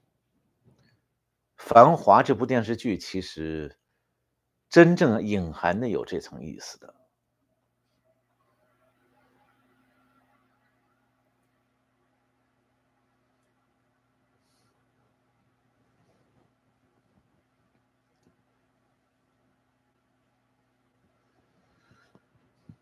[1.64, 3.76] 《繁华》这部电视剧其实
[4.70, 6.94] 真正隐含的有这层意思的。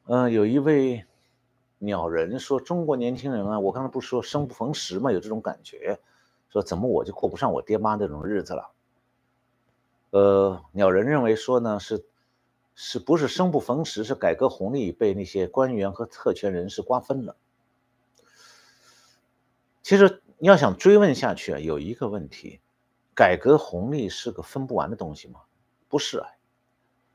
[0.08, 1.04] 嗯，有一位。
[1.78, 5.98] 鸟人说：“中国年轻人啊，我刚才不是说生不逢时嘛，有这种感觉，
[6.48, 8.72] 说怎么我就过不上我爹妈那种日子了？”
[10.10, 12.06] 呃，鸟人认为说呢，是
[12.74, 17.36] 是不是生不逢时，是改革红利被那些官员和特权人士瓜分了。
[19.82, 22.60] 其实你要想追问下去啊，有一个问题：
[23.14, 25.40] 改革红利是个分不完的东西吗？
[25.88, 26.28] 不是啊，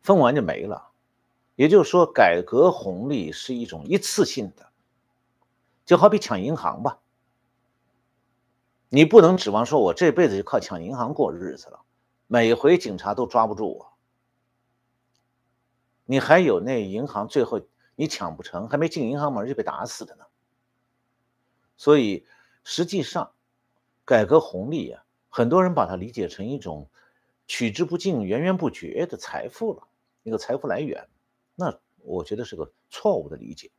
[0.01, 0.90] 分完就没了。
[1.55, 4.69] 也就是说，改革红利是一种一次性的，
[5.85, 6.99] 就好比抢银行吧。
[8.89, 11.81] 你不能指望说我这辈子就靠抢银行过日子了，
[12.27, 13.93] 每回警察都抓不住我。
[16.05, 17.61] 你还有那银行最后
[17.95, 20.25] 你抢不成，还没进银行门就被打死的呢。
[21.77, 22.25] 所以
[22.63, 23.31] 实际上，
[24.03, 26.89] 改革红利啊，很多人把它理解成一种
[27.47, 29.87] 取之不尽、源源不绝的财富了，
[30.23, 31.07] 一个财富来源。
[31.61, 33.69] 那我觉得是个错误的理解，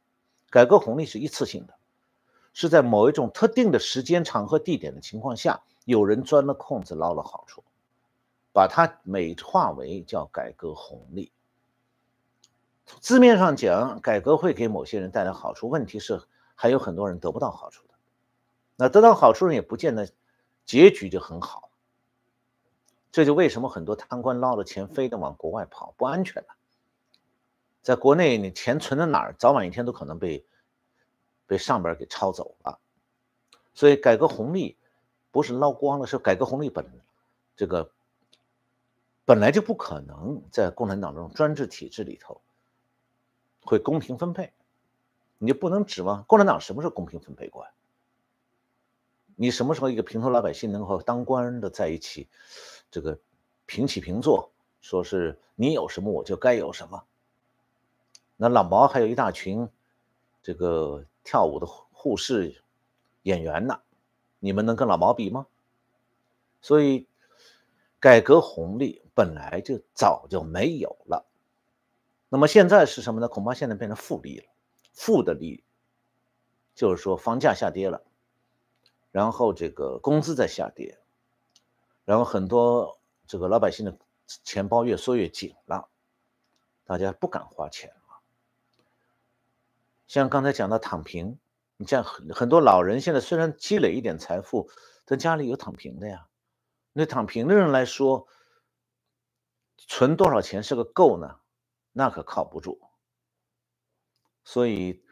[0.51, 1.75] 改革红利是一次性的，
[2.53, 7.65] 是在某一种特定的时间、场合、地点的情况下，有人钻了空子捞了好处，
[8.53, 11.33] 把它美化为叫改革红利。
[13.01, 16.23] 字面上讲，改革会给某些人带来好处，问题是
[16.55, 17.95] 还有很多人得不到好处的。
[18.77, 20.09] 那得到好处人也不见得
[20.65, 21.71] 结局就很好，
[23.11, 26.55] 这就为什么很多贪官捞了钱，非得往国外跑，不安全了。
[27.83, 30.47] 在国内，你钱存在哪儿，早晚一天都可能被
[31.47, 32.79] 被上边给抄走了。
[33.75, 34.77] 所以，改革红利
[35.31, 36.87] 不是捞光了，是改革红利本
[37.57, 37.91] 这个
[39.25, 42.41] 本来就不可能在共产党这种专制体制里头
[43.63, 44.53] 会公平分配。
[45.39, 47.67] 你就不能指望共产党什么时候公平分配过？
[49.35, 52.29] 你什么时候一个平头老百姓能和当官的在一起，
[52.93, 53.19] 这个
[53.67, 57.03] 平起平坐，说是你有什么我就该有什么？
[58.43, 59.69] 那老毛还有一大群，
[60.43, 62.61] 这个跳舞的护士
[63.23, 63.81] 演员呢，
[64.41, 65.47] 你们能跟老毛比吗？
[66.61, 67.07] 所以，
[68.01, 71.25] 改革红利本来就早就没有了。
[72.29, 73.29] 那么现在是什么呢？
[73.29, 74.47] 恐怕现在变成负利了。
[74.93, 75.63] 负的利，
[76.75, 78.03] 就是说房价下跌了，
[79.13, 80.99] 然后这个工资在下跌，
[82.05, 83.97] 然后很多这个老百姓的
[84.43, 85.89] 钱包越缩越紧了，
[86.85, 87.95] 大家不敢花钱。
[90.13, 91.39] 像刚才讲到躺平，
[91.79, 94.69] 你像很很多老人现在虽然积累一点财富，
[95.07, 96.29] 但家里有躺平的呀。
[96.93, 98.29] 那躺平的人来说，
[99.79, 101.41] 存多少钱是个够呢？
[101.93, 102.79] 那可靠不住。
[104.45, 105.03] 所以，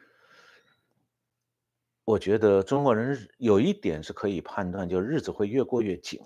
[2.04, 6.20] 我觉得中国人有一点是可以判断，就日子会越过越紧。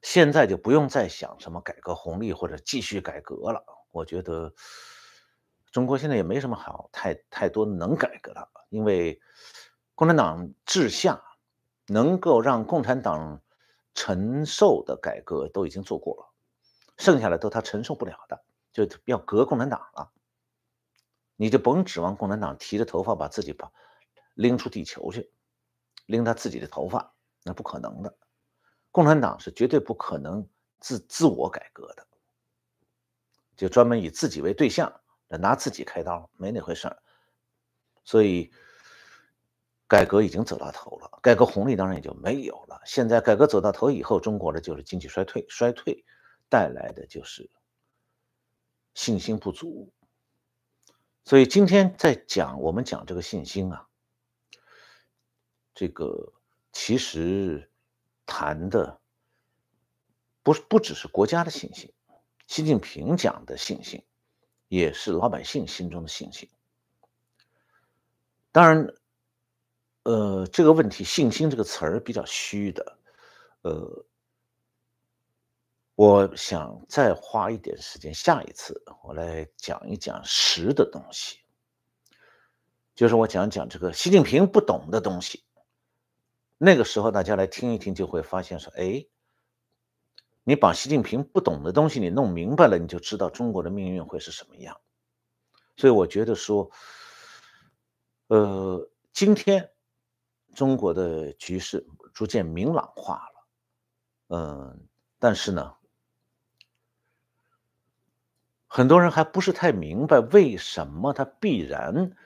[0.00, 3.64] 现在就不用再想什么改革红利或者继续改革了。
[3.90, 4.54] 我觉得。
[5.72, 9.20] 中国现在也没什么好太太多能改革的，因为
[9.94, 11.20] 共产党治下
[11.86, 13.42] 能够让共产党
[13.94, 16.28] 承受的改革都已经做过了。
[16.98, 20.12] 剩下的都他承受不了的，就要革共产党了。
[21.36, 23.72] 你就甭指望共产党提着头发把自己把
[24.34, 25.32] 拎出地球去，
[26.06, 28.14] 拎他自己的头发，那不可能的。
[28.90, 30.46] 共产党是绝对不可能
[30.80, 32.06] 自自我改革的，
[33.56, 35.00] 就专门以自己为对象
[35.38, 37.02] 拿自己开刀，没那回事儿。
[38.04, 38.50] 所以，
[39.86, 42.80] 改革已经走到头了，改革红利当然也就没有了。
[42.84, 46.04] 现在改革走到头以后，中国的就是经济衰退，衰退
[46.48, 47.50] 带来的就是
[48.94, 49.92] 信心不足。
[51.24, 53.86] 所以今天在讲我们讲这个信心啊，
[55.74, 56.32] 这个
[56.72, 57.70] 其实
[58.26, 59.00] 谈的
[60.42, 61.94] 不不只是国家的信心，
[62.48, 64.04] 习近平讲的信心，
[64.72, 66.48] 也是老百姓心中的信心。
[68.50, 68.94] 当然，
[70.04, 72.98] 呃，这个问题“信心”这个词儿比较虚的，
[73.60, 74.06] 呃。
[75.94, 81.40] 我想再花一点时间，下一次我来讲一讲实的东西，
[82.94, 85.44] 就是我讲讲这个习近平不懂的东西。
[86.56, 89.04] 那个时候大家来听一听，就会发现说：“哎，
[90.44, 94.80] 你把习近平不懂的东西你弄明白了，你就知道中国的命运会是什么样。”
[95.76, 96.70] 所以我觉得说，
[98.28, 99.70] 呃，今天
[100.54, 104.88] 中国的局势逐渐明朗化了，嗯，
[105.18, 105.74] 但是呢。
[108.74, 112.16] 很多人还不是太明白为什么他必然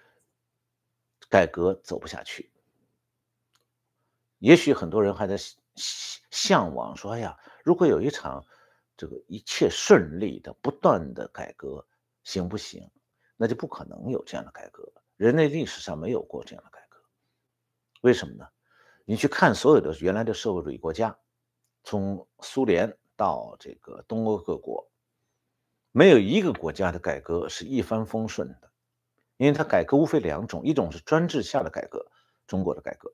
[1.28, 2.52] 改革走不下去。
[4.38, 5.36] 也许很多人还在
[6.30, 7.36] 向往说：“哎呀，
[7.66, 8.44] 如果有一场
[8.96, 11.84] 这个一切顺利的不断的改革，
[12.22, 12.88] 行不行？”
[13.36, 14.92] 那就不可能有这样的改革。
[15.16, 17.00] 人类历史上没有过这样的改革。
[18.02, 18.46] 为什么呢？
[19.04, 21.18] 你去看所有的原来的社会主义国家，
[21.82, 24.88] 从苏联到这个东欧各国。
[25.90, 28.70] 没有一个国家的改革是一帆风顺的，
[29.38, 32.06] 因为它改革无非两种：一种是专制下的改革，
[32.46, 33.10] 中国的改革；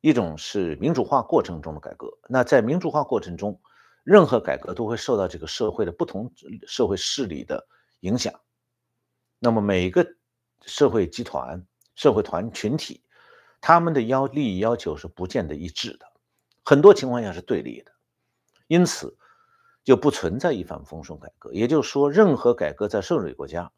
[0.00, 2.08] 一种是民主化过程中的改革。
[2.28, 3.60] 那在民主化过程中，
[4.04, 6.32] 任何改革都会受到这个社会的不同
[6.66, 7.66] 社会势力的
[8.00, 8.32] 影响。
[9.38, 10.06] 那么每个
[10.62, 13.02] 社会集团、社会团群体，
[13.60, 16.06] 他们的要利益要求是不见得一致的，
[16.64, 17.92] 很多情况下是对立的，
[18.66, 19.16] 因此。
[19.86, 23.70] 就不存在一帆风顺改革，也就是说，任何改革在社会主义国家，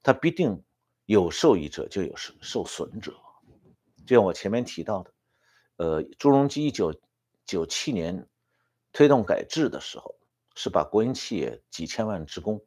[0.00, 0.62] 它必定
[1.06, 3.12] 有受益者，就有受受损者。
[4.06, 5.12] 就像我前面提到的，
[5.78, 6.94] 呃，朱镕基一九
[7.46, 8.28] 九七年
[8.92, 10.14] 推动改制的时候，
[10.54, 12.60] 是把国营企业几千万职工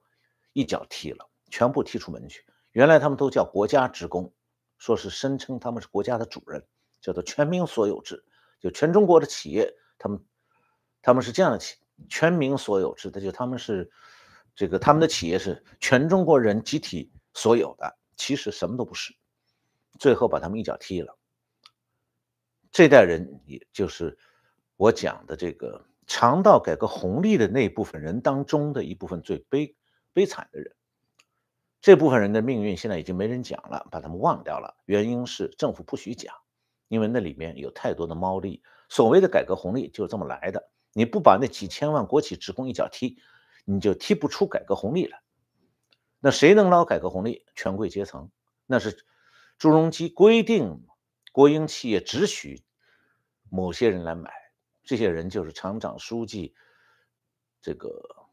[0.54, 2.46] 一脚踢了，全部踢出门去。
[2.72, 4.34] 原来他们都叫国家职工，
[4.78, 6.66] 说是声称他们是国家的主人，
[7.02, 8.24] 叫做全民所有制，
[8.60, 10.26] 就全中国的企业，他们
[11.02, 11.78] 他们是这样的企。
[12.10, 13.92] 全民所有制的，就他们是
[14.56, 19.14] 这个他们的企业是全中国人集体所有的，其实什么都不是，
[20.00, 21.16] 最后把他们一脚踢了。
[22.72, 24.18] 这代人也就是
[24.78, 29.76] 我讲的这个尝到改革红利的那部分人当中的一部分最悲
[30.14, 30.76] 悲惨的人。
[31.82, 34.78] 这部分人的命运现在已经没人讲了，把他们忘掉了。
[34.86, 36.34] 原因是政府不许讲，
[36.88, 38.62] 因为那里面有太多的猫腻。
[38.88, 40.70] 所谓的改革红利就是这么来的。
[40.94, 43.18] 你不把那几千万国企职工一脚踢，
[43.66, 45.22] 你就踢不出改革红利来。
[46.20, 47.46] 那谁能捞改革红利？
[47.56, 48.30] 权贵阶层。
[48.68, 49.06] 那是
[49.58, 50.86] 朱镕基规定，
[51.32, 52.64] 国营企业只许
[53.50, 54.32] 某些人来买，
[54.84, 56.56] 这些人就是厂长、书记，
[57.62, 58.28] 这个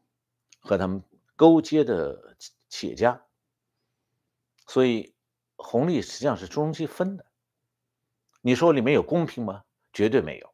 [0.59, 1.03] 和他们
[1.35, 2.35] 勾结的
[2.67, 3.25] 企业家。
[4.67, 5.15] 所以
[5.55, 7.25] 红利实际上是朱镕基分的。
[8.41, 9.63] 你说里面有公平吗？
[9.91, 10.53] 绝对没有。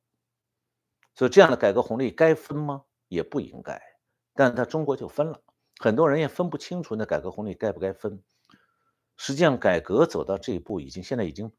[1.15, 2.85] 所以这样的改革红利该分吗？
[3.07, 3.81] 也不应该，
[4.33, 5.41] 但在中国就分了，
[5.77, 8.23] 很多人也分不清楚那改革红利该不该分。
[9.15, 11.51] 实际上，改革走到这一步，已经现在已经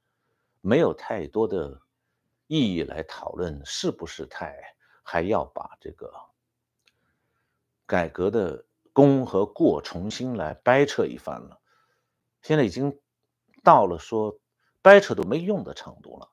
[0.61, 1.81] 没有太多的
[2.47, 4.57] 意义来讨论是不是太
[5.03, 6.13] 还要把这个
[7.87, 11.61] 改革的功和过重新来掰扯一番了。
[12.43, 13.01] 现在已经
[13.63, 14.39] 到了说
[14.83, 16.31] 掰扯都没用的程度了。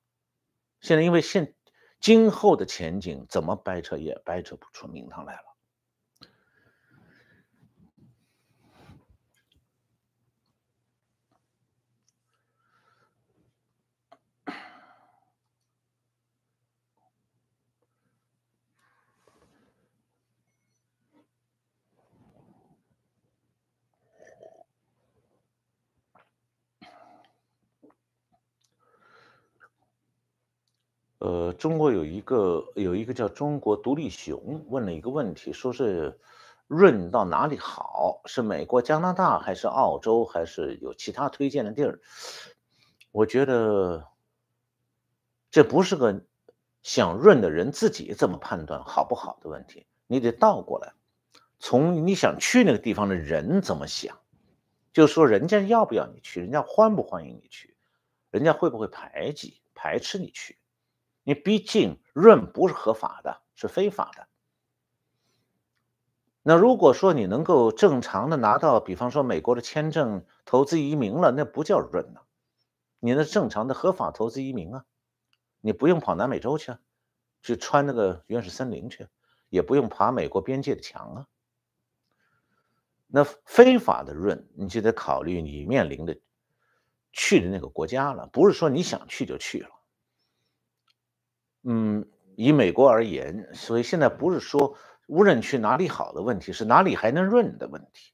[0.82, 1.56] 现在因为现
[2.00, 5.53] 今后的前景怎么掰扯也掰扯不出名堂来了。
[31.24, 36.20] 呃，中国有一个有一个叫中国独立熊问了一个问题，说是，
[36.68, 38.20] 润到哪里好？
[38.26, 42.02] 是美国、加拿大，还是澳洲，还是有其他推荐的地儿？
[43.14, 44.06] 我觉得
[45.50, 46.26] 这不是个
[46.82, 50.92] 想润的人自己怎么判断好不好的问题，你得倒过来，
[51.58, 54.20] 从你想去那个地方的人怎么想，
[54.92, 57.78] 就说人家要不要你去，人家欢不欢迎你去，
[58.30, 60.58] 人家会不会排挤、排斥你去？
[61.24, 64.28] 你毕竟润不是合法的，是非法的。
[66.42, 72.20] 那如果说你能够正常的拿到，比方说美国的签证投资移民了，那不叫润呢，
[73.00, 74.86] 你那正常的合法投资移民啊，
[75.62, 76.76] 你不用跑南美洲去，
[77.42, 79.08] 去穿那个原始森林去，
[79.48, 81.28] 也不用爬美国边界的墙啊。
[83.08, 86.20] 那非法的润，你就得考虑你面临的
[87.14, 89.70] 去的那个国家了，不是说你想去就去了。
[91.64, 94.78] 嗯，以美国而言，所以现在不是说。
[95.06, 98.14] 无论去哪里好的问题是哪里还能润的问题。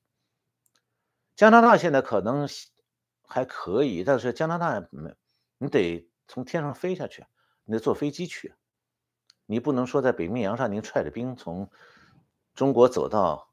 [1.36, 2.50] 加拿大现在可能
[3.22, 5.16] 还可以，但是加拿大没，
[5.60, 7.28] 你得从天上飞下去，
[7.64, 8.56] 你得坐飞机去，
[9.46, 11.70] 你不能说在北冰洋上您踹着冰从
[12.56, 13.52] 中国走到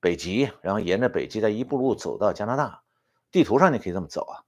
[0.00, 2.82] 北极，然后沿着北极再一步路走到加拿大。
[3.30, 4.42] 地图上你可以这么走啊，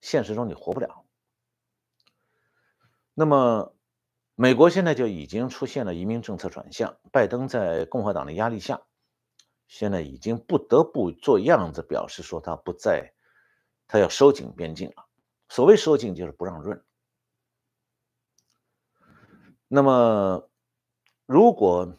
[0.00, 1.01] 现实中你活不了。
[3.14, 3.74] 那么。
[4.34, 8.80] 美国现在就已经出现了移民政策转向，拜登在共和党的压力下，
[9.68, 13.12] 现在已经不得不做样子，表示说他不再，
[13.86, 15.06] 他要收紧边境了。
[15.50, 16.82] 所谓收紧，就是不让润。
[19.68, 20.48] 那么，
[21.26, 21.94] 如果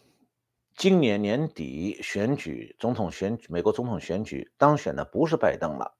[0.75, 5.95] 今年年底选举总统选举，美国总统选举当选的不是拜登了，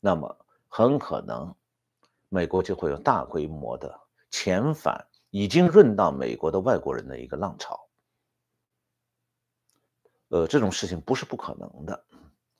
[0.00, 1.54] 那么很可能
[2.30, 4.00] 美国就会有大规模的
[4.32, 5.06] 遣返。
[5.34, 7.88] 已经润到美国的外国人的一个浪潮，
[10.28, 12.04] 呃，这种事情不是不可能的，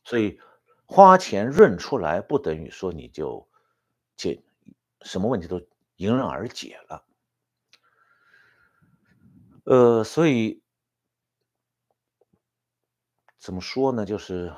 [0.04, 0.40] 所以
[0.86, 3.46] 花钱润出来不等于说你就
[4.16, 4.42] 解
[5.02, 5.60] 什么问题都
[5.96, 7.04] 迎刃而解了，
[9.64, 10.62] 呃，所以
[13.38, 14.06] 怎么说呢？
[14.06, 14.50] 就是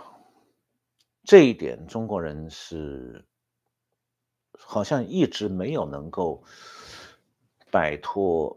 [1.25, 3.27] 这一点，中国人是
[4.57, 6.45] 好像一直没有能够。
[7.75, 8.57] 摆脱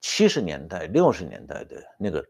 [0.00, 2.26] 七十年代、六十年代的那个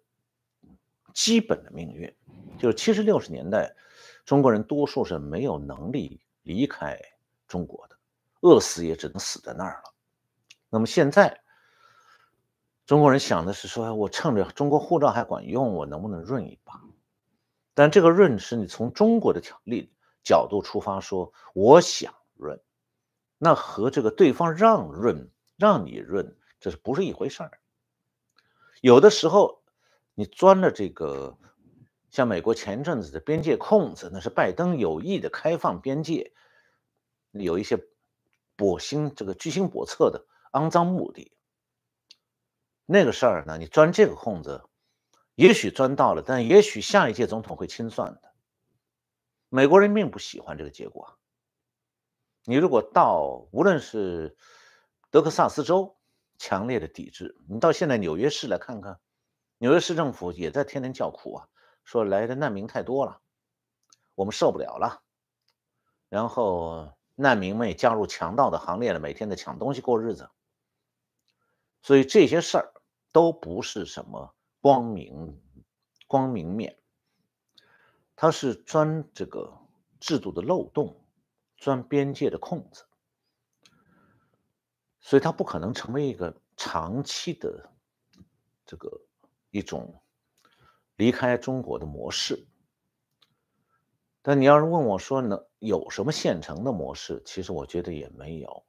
[1.14, 2.12] 基本的命运，
[2.58, 3.72] 就是七十六十年代，
[4.24, 6.98] 中国人多数是没有能力离开
[7.46, 7.96] 中国的，
[8.40, 9.94] 饿死也只能死在那儿了。
[10.68, 11.40] 那么现在，
[12.84, 16.82] 中国人想的是说，我趁着中国护照还管用，我能不能润一把？
[17.72, 19.92] 但这个润是你从中国的条例
[20.24, 22.60] 角度出发，说我想润。
[23.38, 27.60] 那和这个对方让润让你润，这是不是一回事儿？
[28.80, 29.62] 有的时候
[30.14, 31.38] 你钻了这个，
[32.10, 36.32] 像美国前阵子的边界空子，那是拜登有意的开放边界，
[37.32, 37.78] 有一些
[38.56, 41.32] 跛心这个居心叵测的肮脏目的。
[42.86, 44.64] 那个事儿呢，你钻这个空子，
[45.34, 48.32] 也许钻到了，但也许下一届总统会清算的。
[49.48, 51.17] 美国人并不喜欢这个结果。
[52.48, 54.34] 你如果到，无论是
[55.10, 55.98] 德克萨斯州
[56.38, 58.98] 强烈的抵制，你到现在纽约市来看看，
[59.58, 61.48] 纽约市政府也在天天叫苦啊，
[61.84, 63.20] 说来的难民太多了，
[64.14, 65.02] 我们受不了了。
[66.08, 70.30] 然后难民们也加入强盗的行列了，每天在抢东西过日子。
[71.82, 72.72] 所以这些事儿
[73.12, 75.38] 都不是什么光明
[76.06, 76.78] 光明面，
[78.16, 79.52] 它是钻这个
[80.00, 80.98] 制度的漏洞。
[81.58, 82.86] 钻边界的空子，
[85.00, 87.70] 所以它不可能成为一个长期的
[88.64, 88.88] 这个
[89.50, 90.00] 一种
[90.96, 92.46] 离开中国的模式。
[94.22, 97.20] 但你要是问我说能，有什么现成的模式？
[97.26, 98.64] 其实我觉得也没有。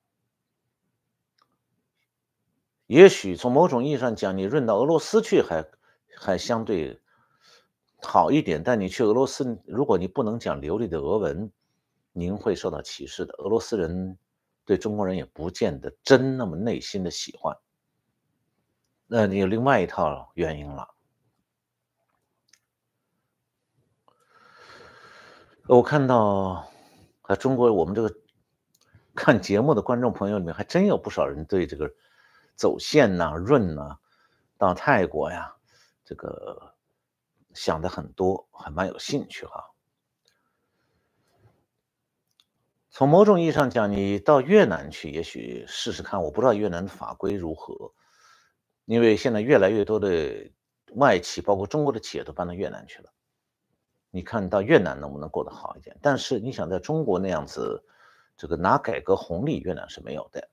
[2.87, 5.63] 也许从某种意义上讲，你润到俄罗斯去还
[6.17, 6.99] 还相对
[8.01, 8.63] 好一点。
[8.63, 11.51] 但你去俄罗斯，如果你不能讲流利的俄文，
[12.19, 13.33] 您会受到歧视的。
[13.37, 14.17] 俄罗斯人
[14.65, 17.55] 对中国人也不见得真那么内心的喜欢。
[19.07, 20.87] 那你有另外一套原因了。
[25.65, 26.67] 我看到
[27.27, 28.13] 在中国我们这个
[29.15, 31.91] 看节目的观众朋友里面，还真有不少人对这个
[32.55, 33.97] 走线呐、润呐，
[34.57, 35.55] 到泰国呀，
[36.03, 36.73] 这个
[37.53, 39.68] 想的很多，还蛮有兴趣哈。
[42.91, 46.23] 从某种意义上讲，你到越南去，也许试试看。
[46.23, 47.93] 我不知道越南的法规如何，
[48.85, 50.51] 因为现在越来越多的
[50.95, 53.09] 外企，包括中国的企业都搬到越南去了。
[54.09, 55.95] 你看到越南能不能过得好一点？
[56.01, 57.83] 但是你想在中国那样子，
[58.35, 60.49] 这个拿改革红利，越南是没有的。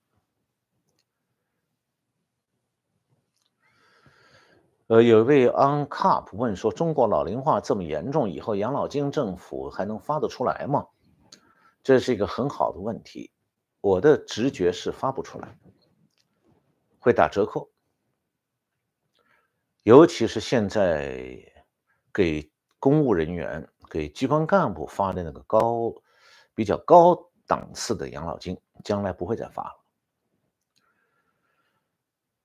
[4.89, 10.87] 呃，有一位 On Cup 问说：“中国老龄化这么严重，以后养老金政府还能发得出来吗？”
[11.87, 13.31] 这是一个很好的问题。
[13.81, 15.57] 我的直觉是发不出来，
[16.99, 17.71] 会打折扣。
[19.85, 21.39] 尤其是现在
[22.13, 22.51] 给。
[22.79, 25.93] 公务人员给机关干部发的那个高、
[26.55, 29.85] 比较高档次的养老金，将来不会再发了。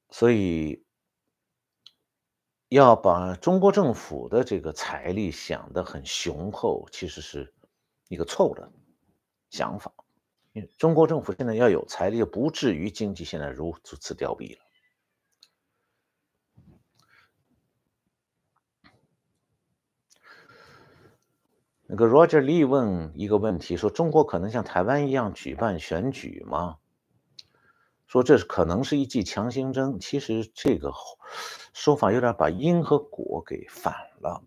[0.10, 0.84] 所以
[2.70, 7.54] 要把中国政府的这个财力想得很雄厚，其实是
[8.08, 8.72] 一个错误的
[9.52, 9.94] 想法。
[10.54, 14.66] 因为中国政府现在要有财力，不至于经济现在如此凋敝了。
[21.86, 26.78] 那个 Roger Lee 问一个问题，说中国可能像台湾一样举办选举吗？
[28.08, 30.00] 说这可能是一剂强心针。
[30.00, 30.94] 其实这个
[31.74, 34.44] 说法有点把因和果给反了。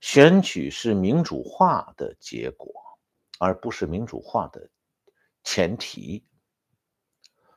[0.00, 2.72] 选举是民主化的结果，
[3.40, 4.68] 而不是民主化的
[5.42, 6.26] 前提。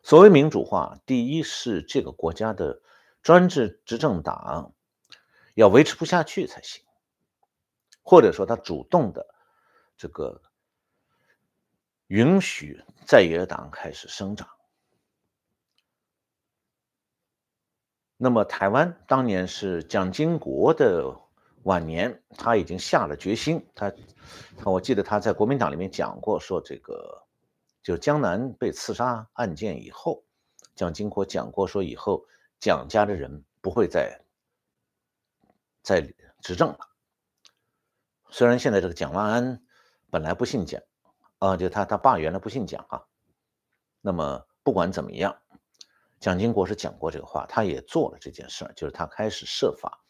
[0.01, 2.81] 所谓民主化，第一是这个国家的
[3.22, 4.73] 专制执政党
[5.55, 6.84] 要维持不下去才行。
[8.01, 9.35] 或者说，他主动的
[9.97, 10.41] 这个
[12.07, 14.49] 允许在野党开始生长。
[18.18, 21.18] 那么，台湾当年是蒋经国的
[21.64, 23.65] 晚年，他已经下了决心。
[23.73, 23.91] 他，
[24.65, 27.23] 我记得他在国民党里面讲过，说这个
[27.81, 30.23] 就是江南被刺杀案件以后，
[30.76, 32.26] 蒋经国讲过，说以后
[32.60, 34.22] 蒋家的人不会再
[35.81, 36.02] 再
[36.41, 36.80] 执政了。
[38.30, 39.64] 虽然现在这个蒋万安
[40.10, 40.81] 本来不姓蒋，
[41.40, 43.03] 啊，就他他爸原来不姓蒋啊。
[44.02, 45.38] 那么不管怎么样，
[46.19, 50.03] 蒋经国是讲过这个话，他也做了这件事，就是他开始设法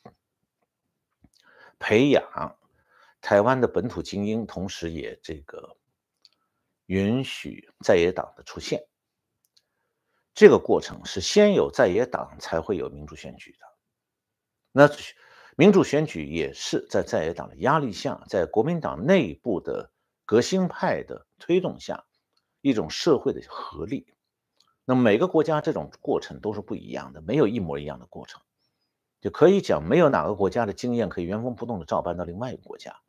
[1.83, 2.57] 培养
[3.19, 5.75] 台湾的本土精英，同时也这个
[6.85, 8.87] 允许在野党的出现。
[10.33, 13.65] 这个过程是先有在野党，才会有民主选举的。
[14.71, 14.89] 那。
[15.55, 19.91] 民主选举也是在在野党的压力下，在国民党内部的
[20.25, 22.03] 革新派的推动下，
[22.61, 24.11] 一种社会的合力。
[24.83, 28.41] 那每个国家这种过程都是不一样的，没有一模一样的过程，
[29.23, 32.99] 就可以讲没有哪个国家的经验可以原封不动的照搬到另外一个国家。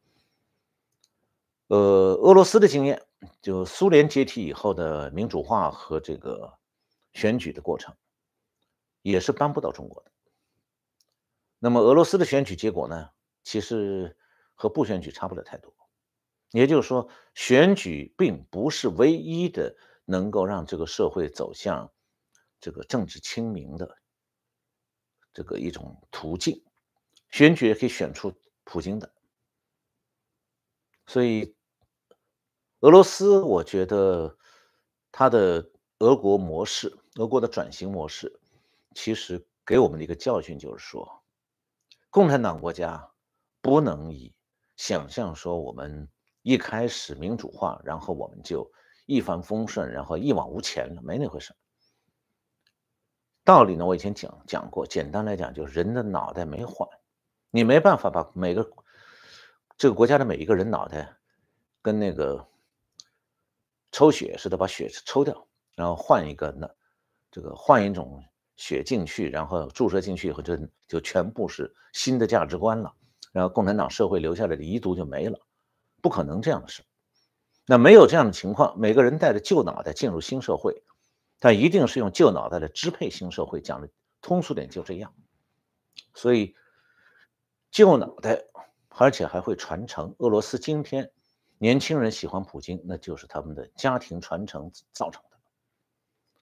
[1.66, 3.03] 呃，俄罗斯的经验，
[3.43, 6.57] 就苏联解体以后的民主化和这个
[7.15, 7.93] 选举的过程，
[9.03, 10.12] 也是搬不到中国的。
[11.59, 13.11] 那么俄罗斯的选举结果呢？
[13.43, 14.16] 其实
[14.55, 15.74] 和不选举差不了太多。
[16.53, 19.74] 也就是说，选举并不是唯一的
[20.05, 21.91] 能够让这个社会走向
[22.61, 23.99] 这个政治清明的
[25.35, 26.65] 这个一种途径。
[27.28, 28.32] 选举也可以选出
[28.62, 29.12] 普京的。
[31.06, 31.55] 所以，
[32.81, 34.39] 俄罗斯，我觉得
[35.12, 38.40] 它的俄国模式、俄国的转型模式，
[38.94, 41.23] 其实给我们的一个教训就是说。
[42.09, 43.11] 共产党国家
[43.61, 44.32] 不能以
[44.77, 46.09] 想象说我们
[46.43, 48.70] 一开始民主化，然后我们就
[49.06, 51.52] 一帆风顺，然后一往无前了，没那回事。
[53.45, 56.89] 道理呢，我以前讲讲过，简单来讲就是人的脑袋没换，
[57.51, 58.69] 你没办法把每个
[59.77, 61.16] 这个国家的每一个人脑袋
[61.83, 62.47] 跟那个
[63.93, 66.69] 抽血似的把血抽掉，然后换一个呢，
[67.31, 68.25] 这个换一种。
[68.57, 70.57] 血进去，然后注射进去以后，就
[70.87, 72.95] 就全部是新的价值观了，
[73.33, 75.37] 然后共产党社会留下来的遗毒就没了，
[76.01, 76.85] 不可能这样的事。
[77.66, 80.85] 那没有这样的情况，每个人带着旧脑袋进入新社会，
[81.45, 83.61] 他一定是用旧脑袋来支配新社会。
[83.61, 83.91] 讲的
[84.23, 85.15] 通俗点就这样。
[86.15, 86.57] 所以
[87.71, 88.47] 旧脑袋，
[88.89, 90.16] 而且还会传承。
[90.21, 91.12] 俄罗斯今天
[91.59, 95.37] 年轻人喜欢普京，那就是他们的家庭传承造成的。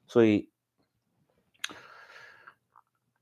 [0.07, 0.49] 所以。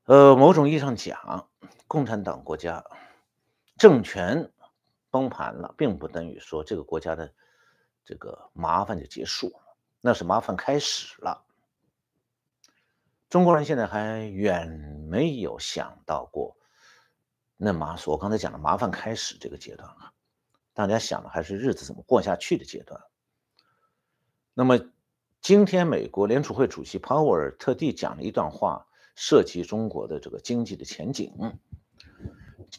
[0.04, 1.48] 呃，某种意义上讲，
[1.86, 2.84] 共产党国家
[3.78, 4.52] 政权
[5.08, 7.32] 崩盘了，并不等于说这个国家的
[8.04, 11.46] 这个麻烦就结束了，那是麻烦开始了。
[13.30, 14.68] 中国人现在还远
[15.08, 16.56] 没有想到过
[17.56, 20.12] 那麻，我刚才讲的麻烦开始这个阶段啊，
[20.74, 23.00] 大家想的还是日子怎么过下去的阶段。
[24.52, 24.78] 那么，
[25.40, 28.86] 今天美国联储会主席鲍威尔特地讲了一段话。
[29.16, 31.58] 涉及中国的这个经济的前景，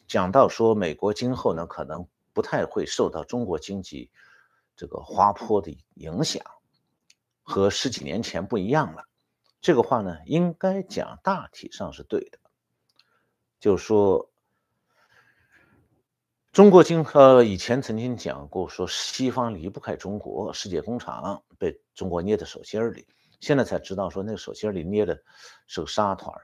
[0.07, 4.09] 讲到说美国今后呢可能不太会受到中国经济
[4.75, 6.41] 这个滑坡的影响，
[7.43, 9.07] 和十几年前不一样了。
[9.61, 12.39] 这个话呢，应该讲大体上是对的，
[13.59, 14.27] 就是说。
[16.51, 23.07] 中国经呃以前曾经讲过，说西方离不开中国，世界工厂被中国捏在手心里。
[23.39, 25.23] 现在才知道，说那个手心里捏的
[25.65, 26.35] 是个沙团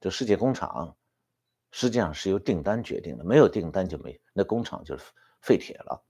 [0.00, 0.96] 这世界工厂
[1.72, 5.04] 实际上是由订单决定的，没有订单就没那工厂就是
[5.42, 6.02] 废铁了。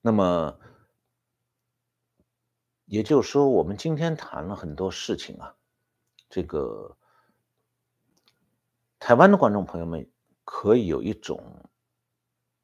[0.00, 0.58] 那么
[2.86, 5.54] 也就是说，我们今天谈了很多事情啊，
[6.28, 6.96] 这个
[8.98, 10.08] 台湾的观众朋友们。
[10.44, 11.40] 可以有一种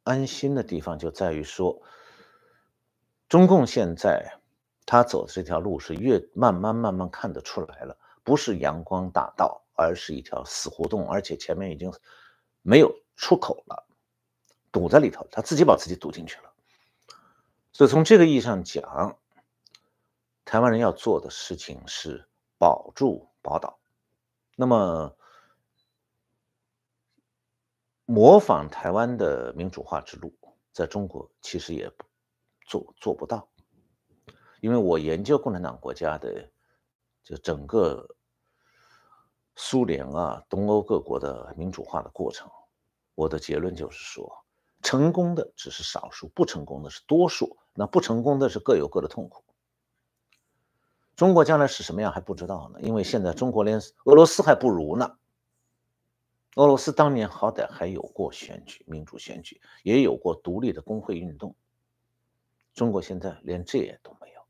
[0.03, 1.81] 安心的地方，就在于说，
[3.29, 4.41] 中共现在
[4.85, 11.91] 他走的这条路是越慢慢慢慢看得出来了，不是阳光大道，而是一条死胡同，而且前面已经
[12.63, 13.87] 没有出口了，
[14.73, 16.53] 堵在里头，他自己把自己堵进去了。
[17.73, 19.17] 所以从这个意义上讲，
[20.49, 22.27] 台湾人要做的事情是
[22.57, 23.79] 保住宝岛。
[24.57, 25.15] 那么。
[28.11, 30.33] 模仿台湾的民主化之路，
[30.73, 31.93] 在中国其实也
[32.63, 33.47] 做做不到，
[34.63, 36.51] 因为我研究共产党国家的，
[37.23, 38.09] 就整个
[39.57, 42.51] 苏联啊、东欧各国的民主化的过程，
[43.15, 44.43] 我的结论就是说，
[44.81, 47.59] 成功的只是少数，不成功的是多数。
[47.75, 49.45] 那不成功的是各有各的痛苦。
[51.19, 55.17] 中国将来是什么样还不知道呢，因为现在中国连俄罗斯还不如呢。
[56.55, 61.57] 俄罗斯当年好歹还有过选举，民主选举，也有过独立的工会运动。
[62.73, 64.41] 中国现在连这也都没有。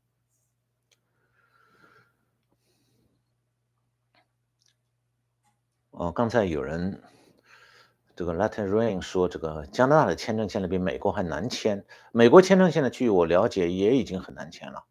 [5.89, 7.01] 哦，刚才有人
[8.15, 11.83] 这个 Latin Rain 说，这个加拿大的签证现在比美国还难签。
[12.11, 14.83] 美国签证现在据我了解也已经很难签了，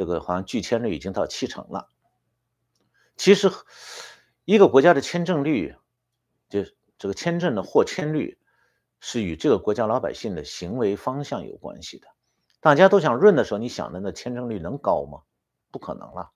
[0.00, 1.90] 这个好像拒签率已经到七成了。
[3.18, 3.52] 其实
[4.46, 5.76] 一个国家的签证率。
[6.48, 6.64] 就
[6.96, 8.38] 这个签证的获签率，
[8.98, 12.08] 是与这个国家老百姓的行为方向有关系的。
[12.60, 15.20] 大家都想润的时候，你想的那签证率能高吗？
[15.70, 16.32] 不可能了。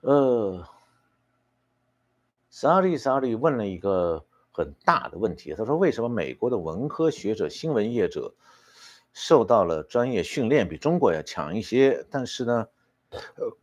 [0.00, 0.68] 呃
[2.64, 4.24] ，Sorry，Sorry，问了一个。
[4.56, 8.36] 很大的问题，他说：“为什么美国的文科学者、新闻业者
[9.12, 12.06] 受到了专业训练，比中国要强一些？
[12.08, 12.68] 但是呢，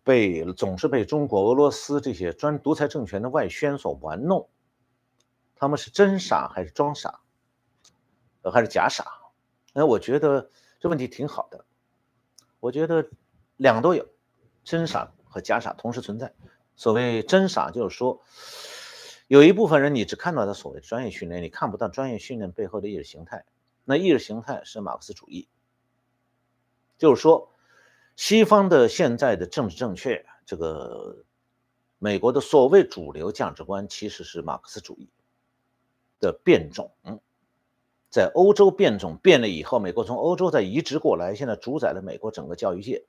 [0.03, 4.49] 被总是被中国、俄罗斯这些专独裁政权的外宣所玩弄？
[5.55, 7.21] 他们是真傻还是装傻？
[8.41, 9.05] 呃，还是假傻？
[9.73, 11.63] 那我觉得这问题挺好的。
[12.59, 13.09] 我觉得
[13.55, 14.05] 两个都有，
[14.65, 16.33] 真傻和假傻同时存在。
[16.75, 18.21] 所谓真傻，就是说。”
[19.31, 23.45] 有一部分人，你只看到他所谓的专业训练，你看不到专业训练背后的意识形态。
[23.85, 25.47] 那意识形态是马克思主义，
[26.97, 27.49] 就是说，
[28.17, 31.23] 西方的现在的政治正确，这个
[31.97, 35.07] 美国的所谓主流价值观，其实是马克思主义
[36.19, 36.91] 的变种，
[38.09, 43.05] 在欧洲变种变了以后，美国从欧洲再移植过来，现在主宰了美国整个教育界。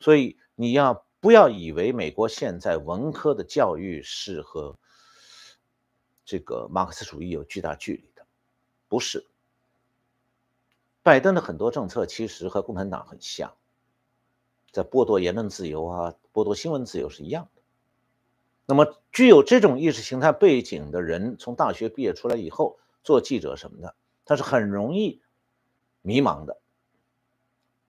[0.00, 4.76] 所以你要不要以为美国现在文科的教育是和
[6.24, 8.26] 这个马克思主义有巨大距离的，
[8.88, 9.26] 不是。
[11.02, 13.56] 拜登的很多政策其实和共产党很像，
[14.70, 17.62] 在剥夺言论自由啊、剥夺新闻自由是一样的。
[18.66, 25.20] 那么，具有这种意识形态背景的人，从大学毕业出来以后做记者什么的，他是很容易
[26.02, 26.60] 迷茫的，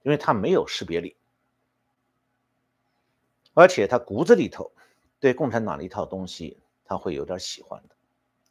[0.02, 1.16] 因为他没有识别力，
[3.54, 4.72] 而且他骨子里头
[5.20, 7.96] 对共产党的一套东西，他会有点喜欢的。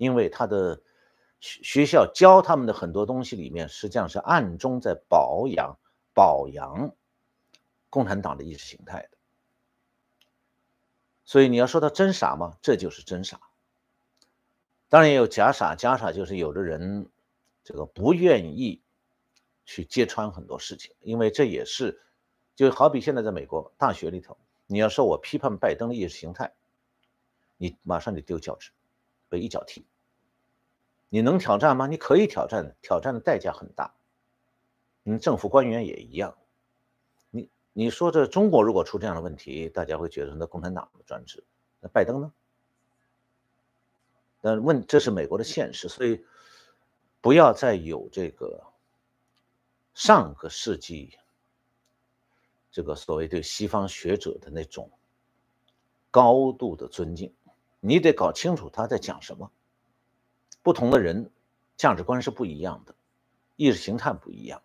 [0.02, 0.82] 因为他的
[1.38, 5.78] 学学校教他们的很多东西里面，实际上是暗中在保养、
[6.12, 6.92] 保养
[7.88, 9.16] 共产党的意识形态的。
[11.24, 12.58] 所以你要说他真傻吗？
[12.60, 13.40] 这就是真傻。
[14.88, 17.08] 当然也有假傻，假傻就是有的人
[17.62, 18.82] 这个不愿意
[19.64, 22.02] 去揭穿很多事情，因为这也是
[22.56, 26.52] 就好比现在在美国大学里头，你要说我批判拜登的意识形态，
[27.56, 28.72] 你马上就丢教职，
[29.28, 29.86] 被一脚踢。
[31.14, 31.86] 你能挑战吗？
[31.86, 33.94] 你可以挑战，挑战的代价很大。
[35.04, 36.38] 嗯，政府官员也一样。
[37.28, 41.44] 你你说这中国如果出这样的问题，大家会觉得那共产党的专制。
[41.80, 42.32] 那拜登呢？
[44.40, 46.24] 但问这是美国的现实，所以
[47.20, 48.64] 不要再有这个
[49.92, 51.18] 上个世纪
[52.70, 54.90] 这个所谓对西方学者的那种
[56.10, 57.34] 高度的尊敬，
[57.80, 59.52] 你得搞清楚他在讲什么。
[60.62, 61.30] 不同的人
[61.76, 62.94] 价值观是不一样的，
[63.56, 64.62] 意识形态不一样。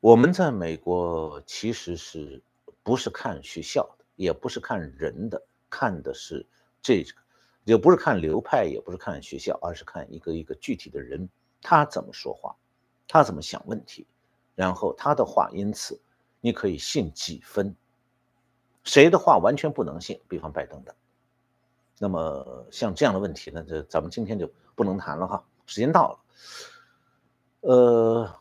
[0.00, 2.42] 我们在美国其实是
[2.82, 6.46] 不是看学校的，也不是看人的，看的是
[6.80, 7.20] 这个，
[7.64, 11.28] 也不是看流派，也不是看学校，而是看一个一个具体的人，
[11.60, 12.56] 他怎么说话，
[13.06, 14.06] 他怎么想问题，
[14.54, 16.00] 然后他的话，因此
[16.40, 17.74] 你可以信几分，
[18.84, 20.94] 谁的话完全不能信，比方拜登的。
[22.00, 26.18] 那么像这样的问题呢，这咱们今天就不能谈了哈，时间到了。
[27.62, 28.34] 呃，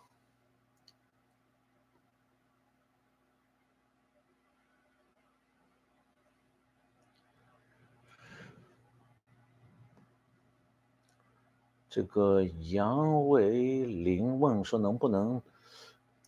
[11.90, 15.42] 这个杨维林问说，能不能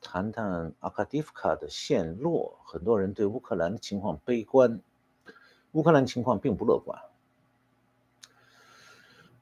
[0.01, 2.57] 谈谈阿卡迪夫卡的陷落？
[2.65, 4.81] 很多人对乌克兰的情况悲观，
[5.73, 6.99] 乌克兰情况并不乐观。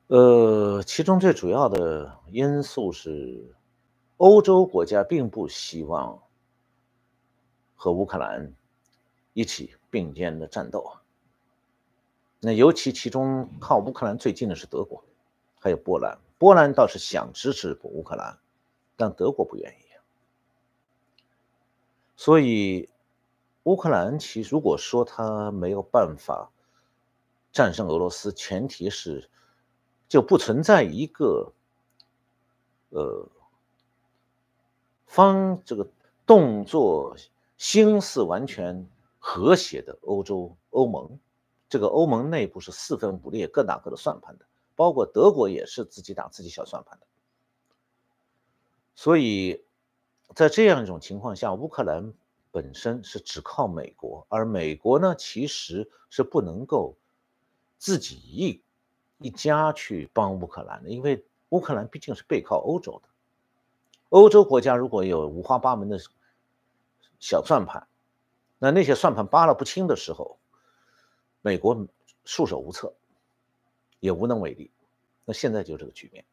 [0.08, 3.54] 呃，其中最主要的因素是，
[4.16, 6.24] 欧洲国家并不希望
[7.76, 8.54] 和乌克兰
[9.34, 10.94] 一起并肩的战斗。
[12.40, 15.04] 那尤其其中靠乌克兰最近的是德国，
[15.60, 16.18] 还有波兰。
[16.38, 18.40] 波兰倒是想支持乌克兰，
[18.96, 19.84] 但德国不愿意。
[22.16, 22.88] 所以，
[23.64, 26.50] 乌克兰其实如果说他没有办法
[27.52, 29.30] 战胜俄罗斯，前提是。
[30.08, 31.52] 就不存在一个，
[32.90, 33.28] 呃，
[35.06, 35.88] 方这个
[36.26, 37.16] 动作
[37.58, 38.88] 心思完全
[39.20, 41.20] 和谐的欧洲欧盟，
[41.68, 47.06] 这个欧盟内部是四分五裂，各打各的算盘的，包括德国也是自己打自己小算盘的。
[48.96, 49.66] 所以
[50.34, 52.14] 在这样一种情况下，乌克兰
[52.52, 56.96] 本身是只靠美国，而美国呢，其实是不能够
[57.78, 58.62] 自己一。
[59.19, 63.10] 一家去帮乌克兰的，因为乌克兰毕竟是背靠欧洲的。
[64.10, 65.99] 欧洲国家如果有五花八门的
[67.19, 67.88] 小算盘，
[68.60, 70.38] 那那些算盘扒拉不清的时候，
[71.41, 71.88] 美国
[72.26, 72.94] 束手无策，
[73.99, 74.69] 也无能为力。
[75.26, 76.23] 那现在就这个局面。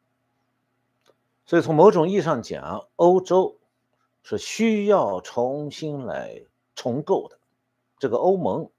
[1.45, 3.57] 所以从某种意义上讲，欧洲
[4.21, 6.39] 是需要重新来
[6.75, 7.39] 重构的。
[7.97, 8.69] 这个欧盟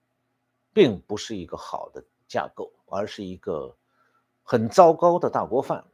[0.72, 3.74] 并不是一个好的架构，而是一个。
[4.48, 5.84] 很糟糕的大锅饭，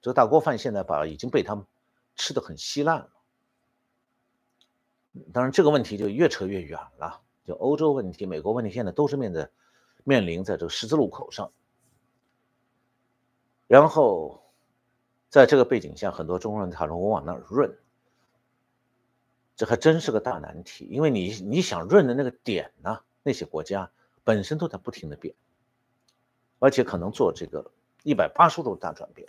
[0.00, 1.66] 这个大锅饭现在把已经被他们
[2.14, 3.10] 吃的很稀烂了。
[5.32, 7.20] 当然，这个问题就越扯越远了。
[7.42, 9.50] 就欧洲问题、美国问题，现在都是面在
[10.04, 11.50] 面临在这个十字路口上。
[13.66, 14.40] 然后，
[15.28, 17.76] 在这个背景下，很多中国人讨论我往那儿润，
[19.56, 20.84] 这还真是个大难题。
[20.84, 23.90] 因为你你想润的那个点呢，那些国家
[24.22, 25.34] 本身都在不停的变，
[26.60, 27.72] 而且可能做这个。
[28.06, 29.28] 一百八十度大转变，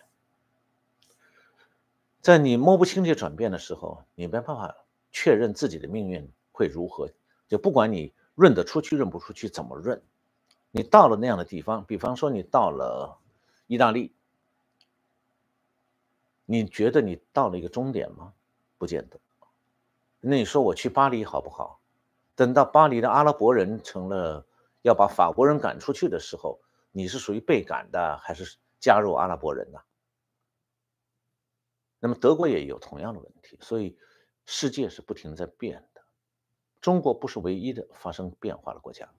[2.21, 4.75] 在你摸不清这转变的时候，你没办法
[5.11, 7.09] 确认自己的命运会如何。
[7.47, 9.99] 就不管你润得出去，润不出去，怎么润，
[10.69, 13.17] 你到了那样的地方，比方说你到了
[13.65, 14.13] 意大利，
[16.45, 18.31] 你觉得你到了一个终点吗？
[18.77, 19.19] 不见得。
[20.19, 21.79] 那你说我去巴黎好不好？
[22.35, 24.45] 等到巴黎的阿拉伯人成了
[24.83, 26.59] 要把法国人赶出去的时候，
[26.91, 28.55] 你是属于被赶的还是？
[28.79, 29.79] 加入阿拉伯人呐，
[31.99, 33.97] 那么德国也有同样的问题，所以
[34.45, 36.01] 世界是不停在变的，
[36.79, 39.09] 中国不是唯一的发生变化的国家。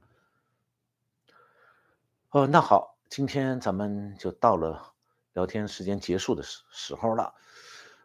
[2.31, 4.95] 哦，那好，今天咱们就到了
[5.33, 7.35] 聊天时间结束的时时候了，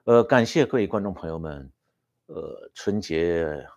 [0.05, 1.71] 呃，感谢各位观众朋友们，
[2.25, 3.67] 呃，春节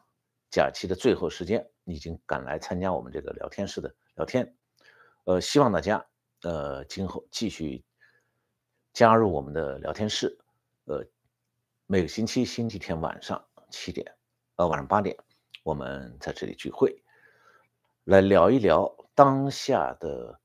[0.50, 4.56] 假期的最后时间已经赶来参加我们这个聊天室的聊天，
[5.24, 6.06] 呃，希望大家。
[6.42, 7.84] 呃，今后继续
[8.92, 10.38] 加入我们的聊天室，
[10.84, 11.04] 呃，
[11.86, 14.14] 每个星期星期天晚上七点，
[14.56, 15.16] 呃，晚上八点，
[15.64, 17.02] 我们在这里聚会，
[18.04, 20.38] 来聊一聊当下的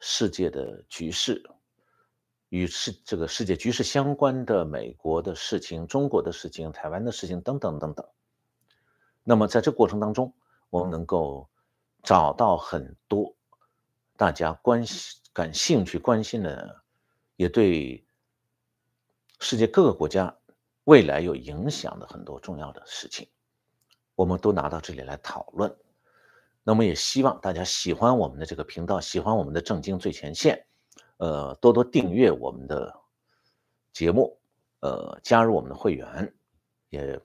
[0.00, 1.42] 世界的局势，
[2.48, 8.06] 与世这个世界局势相关的美国的事情、中国的事情、台湾的事情等等等等。
[9.22, 10.34] 那么在这过程当中，
[10.70, 11.48] 我们能够
[12.02, 13.34] 找到很多
[14.16, 15.19] 大家关系。
[15.32, 16.82] 感兴趣、关心的，
[17.36, 18.04] 也对
[19.38, 20.36] 世界各个国家
[20.84, 23.28] 未来有影响的很多重要的事情，
[24.14, 25.74] 我们都拿到这里来讨论。
[26.62, 30.66] 那么也希望大家喜欢我们的这个频道，喜欢我们的正经最前线，
[31.16, 33.00] 呃，多多订阅我们的
[33.92, 34.38] 节目，
[34.80, 36.34] 呃，加入我们的会员，
[36.90, 37.18] 也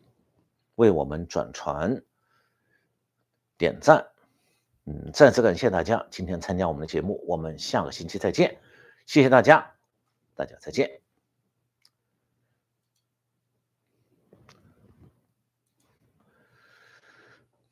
[0.76, 2.02] 为我们转传、
[3.58, 4.08] 点赞。
[4.86, 8.58] 嗯，再次感谢大家今天参加我们的节目，我们下个星期再见，
[9.08, 9.74] 谢谢大家，
[10.36, 11.05] 大家再见。